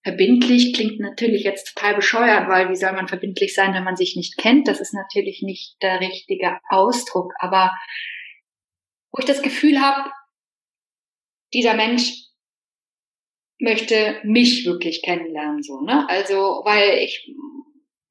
Verbindlich 0.08 0.74
klingt 0.74 1.02
natürlich 1.02 1.44
jetzt 1.44 1.76
total 1.76 1.96
bescheuert, 1.96 2.48
weil 2.48 2.70
wie 2.70 2.78
soll 2.78 2.94
man 2.94 3.10
verbindlich 3.10 3.54
sein, 3.54 3.74
wenn 3.74 3.84
man 3.84 3.98
sich 3.98 4.16
nicht 4.16 4.38
kennt? 4.38 4.70
Das 4.70 4.80
ist 4.80 4.94
natürlich 4.94 5.42
nicht 5.42 5.76
der 5.82 6.00
richtige 6.00 6.58
Ausdruck. 6.70 7.34
Aber 7.40 7.76
wo 9.12 9.20
ich 9.20 9.26
das 9.26 9.42
Gefühl 9.42 9.82
habe, 9.82 10.10
dieser 11.54 11.74
Mensch 11.74 12.14
möchte 13.60 14.22
mich 14.24 14.66
wirklich 14.66 15.02
kennenlernen, 15.02 15.62
so, 15.62 15.82
ne? 15.82 16.08
Also, 16.08 16.62
weil 16.64 17.00
ich 17.00 17.30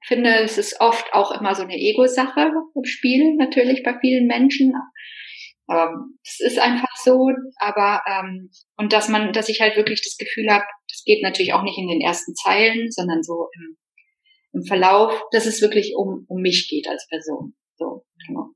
finde, 0.05 0.35
es 0.41 0.59
ist 0.59 0.79
oft 0.83 1.15
auch 1.15 1.41
immer 1.41 1.55
so 1.55 1.63
eine 1.63 1.79
Ego-Sache 1.79 2.53
im 2.75 2.85
Spiel, 2.85 3.37
natürlich 3.37 3.83
bei 3.83 3.99
vielen 4.01 4.27
Menschen. 4.27 4.75
Ähm, 5.71 6.19
es 6.23 6.41
ist 6.41 6.59
einfach 6.59 6.86
so, 7.07 7.31
aber 7.59 8.03
ähm, 8.07 8.51
und 8.77 8.93
dass 8.93 9.09
man, 9.09 9.33
dass 9.33 9.49
ich 9.49 9.61
halt 9.61 9.77
wirklich 9.77 10.03
das 10.03 10.17
Gefühl 10.19 10.51
habe, 10.51 10.65
das 10.91 11.05
geht 11.05 11.23
natürlich 11.23 11.53
auch 11.53 11.63
nicht 11.63 11.79
in 11.79 11.89
den 11.89 12.01
ersten 12.01 12.35
Zeilen, 12.35 12.91
sondern 12.91 13.23
so 13.23 13.49
im, 13.55 13.77
im 14.53 14.65
Verlauf, 14.65 15.23
dass 15.31 15.47
es 15.47 15.63
wirklich 15.63 15.95
um, 15.97 16.27
um 16.29 16.43
mich 16.43 16.69
geht 16.69 16.89
als 16.89 17.07
Person. 17.09 17.55
So, 17.77 18.05
genau. 18.27 18.51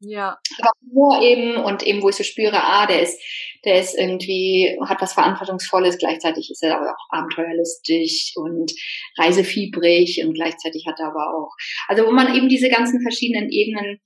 Ja. 0.00 0.38
Aber 0.60 0.72
nur 0.82 1.22
eben 1.22 1.56
und 1.56 1.82
eben, 1.82 2.02
wo 2.02 2.10
ich 2.10 2.16
so 2.16 2.24
spüre, 2.24 2.62
ah, 2.62 2.86
der 2.86 3.02
ist, 3.02 3.18
der 3.64 3.80
ist 3.80 3.96
irgendwie, 3.96 4.76
hat 4.86 5.00
was 5.00 5.14
Verantwortungsvolles, 5.14 5.98
gleichzeitig 5.98 6.50
ist 6.50 6.62
er 6.62 6.76
aber 6.76 6.90
auch 6.90 7.18
abenteuerlustig 7.18 8.34
und 8.36 8.70
reisefiebrig 9.18 10.22
und 10.24 10.34
gleichzeitig 10.34 10.84
hat 10.86 11.00
er 11.00 11.08
aber 11.08 11.34
auch, 11.34 11.54
also 11.88 12.06
wo 12.06 12.10
man 12.10 12.34
eben 12.34 12.48
diese 12.48 12.68
ganzen 12.68 13.00
verschiedenen 13.00 13.50
Ebenen 13.50 14.00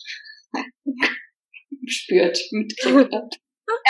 spürt, 1.86 2.38
mitkriegt. 2.52 3.40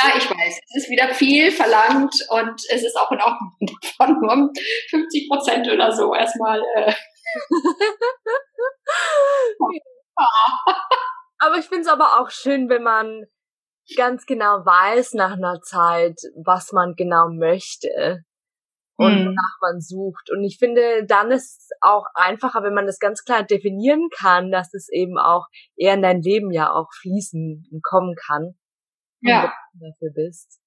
Ja, 0.02 0.16
ich 0.16 0.28
weiß, 0.28 0.60
es 0.66 0.76
ist 0.76 0.90
wieder 0.90 1.14
viel 1.14 1.50
verlangt 1.50 2.14
und 2.30 2.60
es 2.70 2.82
ist 2.82 2.96
auch 2.96 3.10
in 3.12 3.20
Ordnung 3.20 3.52
davon 3.98 4.20
nur 4.20 4.50
50 4.90 5.28
Prozent 5.28 5.68
oder 5.68 5.92
so 5.92 6.14
erstmal. 6.14 6.60
Äh. 6.76 6.92
aber 11.38 11.58
ich 11.58 11.66
finde 11.66 11.82
es 11.82 11.88
aber 11.88 12.20
auch 12.20 12.30
schön, 12.30 12.68
wenn 12.68 12.82
man 12.82 13.24
ganz 13.96 14.26
genau 14.26 14.64
weiß 14.64 15.14
nach 15.14 15.32
einer 15.32 15.60
Zeit, 15.60 16.20
was 16.44 16.72
man 16.72 16.94
genau 16.94 17.28
möchte 17.30 18.24
und 18.98 19.14
mhm. 19.14 19.26
wonach 19.26 19.58
man 19.62 19.80
sucht. 19.80 20.30
Und 20.30 20.44
ich 20.44 20.58
finde, 20.58 21.06
dann 21.06 21.30
ist 21.30 21.62
es 21.62 21.68
auch 21.80 22.04
einfacher, 22.14 22.62
wenn 22.62 22.74
man 22.74 22.86
das 22.86 22.98
ganz 22.98 23.24
klar 23.24 23.44
definieren 23.44 24.08
kann, 24.14 24.50
dass 24.50 24.74
es 24.74 24.88
eben 24.90 25.18
auch 25.18 25.46
eher 25.76 25.94
in 25.94 26.02
dein 26.02 26.20
Leben 26.20 26.50
ja 26.50 26.72
auch 26.72 26.88
fließen 27.00 27.68
und 27.70 27.82
kommen 27.82 28.14
kann. 28.16 28.58
Ja. 29.20 29.52
Dafür 29.72 30.10
bist. 30.14 30.60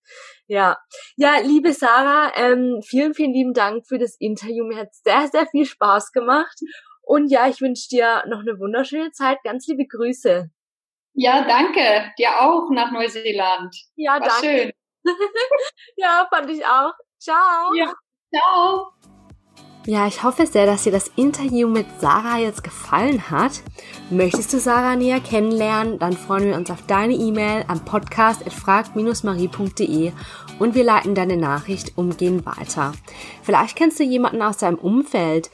Ja. 0.48 0.78
Ja, 1.16 1.40
liebe 1.40 1.74
Sarah, 1.74 2.32
ähm, 2.36 2.82
vielen, 2.84 3.14
vielen 3.14 3.34
lieben 3.34 3.54
Dank 3.54 3.88
für 3.88 3.98
das 3.98 4.16
Interview. 4.20 4.66
Mir 4.66 4.78
hat 4.78 4.94
sehr, 4.94 5.28
sehr 5.28 5.48
viel 5.48 5.66
Spaß 5.66 6.12
gemacht. 6.12 6.60
Und 7.02 7.30
ja, 7.30 7.48
ich 7.48 7.62
wünsche 7.62 7.90
dir 7.90 8.24
noch 8.28 8.40
eine 8.40 8.60
wunderschöne 8.60 9.12
Zeit. 9.12 9.38
Ganz 9.44 9.68
liebe 9.68 9.86
Grüße. 9.86 10.50
Ja, 11.14 11.46
danke. 11.46 12.12
Dir 12.18 12.40
auch 12.40 12.70
nach 12.72 12.92
Neuseeland. 12.92 13.76
Ja, 13.96 14.14
War 14.14 14.20
danke. 14.22 14.46
schön. 14.46 14.72
ja, 15.98 16.28
fand 16.34 16.50
ich 16.50 16.66
auch. 16.66 16.94
Ciao. 17.20 17.74
Ja. 17.76 17.94
Ciao. 18.34 18.92
Ja, 19.88 20.06
ich 20.06 20.22
hoffe 20.22 20.46
sehr, 20.46 20.68
dass 20.68 20.84
dir 20.84 20.92
das 20.92 21.10
Interview 21.16 21.68
mit 21.68 21.88
Sarah 22.00 22.38
jetzt 22.38 22.64
gefallen 22.64 23.32
hat. 23.32 23.64
Möchtest 24.12 24.54
du 24.54 24.60
Sarah 24.60 24.96
näher 24.96 25.20
kennenlernen? 25.20 25.98
Dann 25.98 26.14
freuen 26.14 26.50
wir 26.50 26.56
uns 26.56 26.70
auf 26.70 26.86
deine 26.86 27.16
E-Mail 27.16 27.66
am 27.68 27.84
Podcast 27.84 28.44
marie.de 29.24 30.12
und 30.60 30.76
wir 30.76 30.84
leiten 30.84 31.16
deine 31.16 31.36
Nachricht 31.36 31.98
umgehend 31.98 32.46
weiter. 32.46 32.92
Vielleicht 33.42 33.76
kennst 33.76 34.00
du 34.00 34.04
jemanden 34.04 34.44
aus 34.44 34.58
deinem 34.58 34.78
Umfeld, 34.78 35.50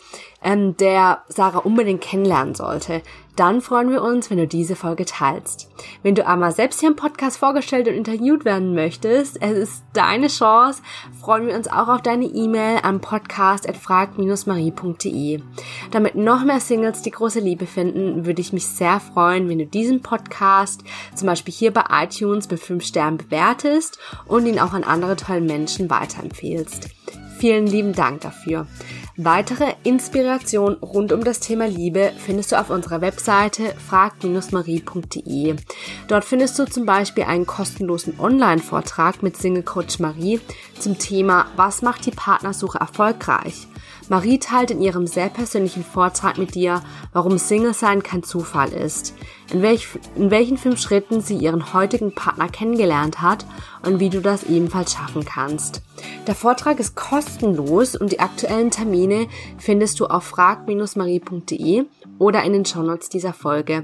ähm, 0.47 0.75
der 0.77 1.23
Sarah 1.27 1.59
unbedingt 1.59 1.99
kennenlernen 1.99 2.55
sollte, 2.55 3.01
dann 3.35 3.59
freuen 3.61 3.91
wir 3.91 4.01
uns, 4.01 4.31
wenn 4.31 4.37
du 4.37 4.47
diese 4.47 4.77
Folge 4.77 5.03
teilst. 5.05 5.69
Wenn 6.03 6.15
du 6.15 6.25
einmal 6.25 6.53
selbst 6.53 6.79
hier 6.79 6.87
im 6.89 6.95
Podcast 6.95 7.37
vorgestellt 7.37 7.87
und 7.87 7.93
interviewt 7.93 8.45
werden 8.45 8.73
möchtest, 8.73 9.39
es 9.41 9.51
ist 9.51 9.83
deine 9.93 10.27
Chance, 10.27 10.81
freuen 11.19 11.45
wir 11.47 11.55
uns 11.55 11.67
auch 11.67 11.89
auf 11.89 12.01
deine 12.01 12.25
E-Mail 12.25 12.79
am 12.81 12.99
podcast.frag-marie.de. 13.01 15.41
Damit 15.91 16.15
noch 16.15 16.43
mehr 16.45 16.61
Singles 16.61 17.03
die 17.03 17.11
große 17.11 17.41
Liebe 17.41 17.67
finden, 17.67 18.25
würde 18.25 18.41
ich 18.41 18.53
mich 18.53 18.65
sehr 18.65 19.01
freuen, 19.01 19.49
wenn 19.49 19.59
du 19.59 19.67
diesen 19.67 20.01
Podcast 20.01 20.83
zum 21.13 21.27
Beispiel 21.27 21.53
hier 21.53 21.73
bei 21.73 21.83
iTunes 21.91 22.49
mit 22.49 22.61
5 22.61 22.83
Sternen 22.83 23.17
bewertest 23.17 23.99
und 24.25 24.47
ihn 24.47 24.59
auch 24.59 24.73
an 24.73 24.85
andere 24.85 25.17
tollen 25.17 25.45
Menschen 25.45 25.89
weiterempfehlst. 25.89 26.87
Vielen 27.37 27.67
lieben 27.67 27.93
Dank 27.93 28.21
dafür. 28.21 28.65
Weitere 29.19 29.73
Inspiration 29.83 30.75
rund 30.75 31.11
um 31.11 31.23
das 31.23 31.39
Thema 31.39 31.65
Liebe 31.67 32.11
findest 32.23 32.51
du 32.51 32.59
auf 32.59 32.69
unserer 32.69 33.01
Webseite 33.01 33.73
frag-marie.de. 33.73 35.55
Dort 36.07 36.23
findest 36.23 36.59
du 36.59 36.65
zum 36.65 36.85
Beispiel 36.85 37.23
einen 37.23 37.47
kostenlosen 37.47 38.19
Online-Vortrag 38.19 39.23
mit 39.23 39.35
Single 39.35 39.63
Coach 39.63 39.97
Marie 39.97 40.39
zum 40.77 40.99
Thema 40.99 41.47
Was 41.55 41.81
macht 41.81 42.05
die 42.05 42.11
Partnersuche 42.11 42.77
erfolgreich? 42.77 43.67
Marie 44.09 44.39
teilt 44.39 44.71
in 44.71 44.81
ihrem 44.81 45.05
sehr 45.05 45.29
persönlichen 45.29 45.83
Vortrag 45.83 46.37
mit 46.37 46.55
dir, 46.55 46.81
warum 47.13 47.37
Single-Sein 47.37 48.03
kein 48.03 48.23
Zufall 48.23 48.69
ist, 48.71 49.13
in, 49.51 49.61
welch, 49.61 49.87
in 50.15 50.31
welchen 50.31 50.57
fünf 50.57 50.79
Schritten 50.79 51.21
sie 51.21 51.35
ihren 51.35 51.73
heutigen 51.73 52.15
Partner 52.15 52.47
kennengelernt 52.47 53.21
hat 53.21 53.45
und 53.85 53.99
wie 53.99 54.09
du 54.09 54.21
das 54.21 54.43
ebenfalls 54.43 54.93
schaffen 54.93 55.25
kannst. 55.25 55.81
Der 56.25 56.35
Vortrag 56.35 56.79
ist 56.79 56.95
kostenlos 56.95 57.95
und 57.95 58.11
die 58.11 58.19
aktuellen 58.19 58.71
Termine 58.71 59.27
findest 59.57 59.99
du 59.99 60.05
auf 60.07 60.23
frag-marie.de 60.23 61.85
oder 62.17 62.43
in 62.43 62.53
den 62.53 62.65
Shownotes 62.65 63.09
dieser 63.09 63.33
Folge. 63.33 63.83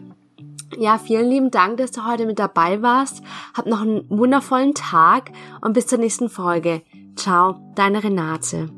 Ja, 0.78 0.98
vielen 0.98 1.30
lieben 1.30 1.52
Dank, 1.52 1.78
dass 1.78 1.92
du 1.92 2.06
heute 2.06 2.26
mit 2.26 2.40
dabei 2.40 2.82
warst. 2.82 3.22
Hab 3.54 3.66
noch 3.66 3.82
einen 3.82 4.10
wundervollen 4.10 4.74
Tag 4.74 5.32
und 5.62 5.74
bis 5.74 5.88
zur 5.88 6.00
nächsten 6.00 6.30
Folge. 6.30 6.82
Ciao, 7.16 7.60
deine 7.76 8.04
Renate. 8.04 8.70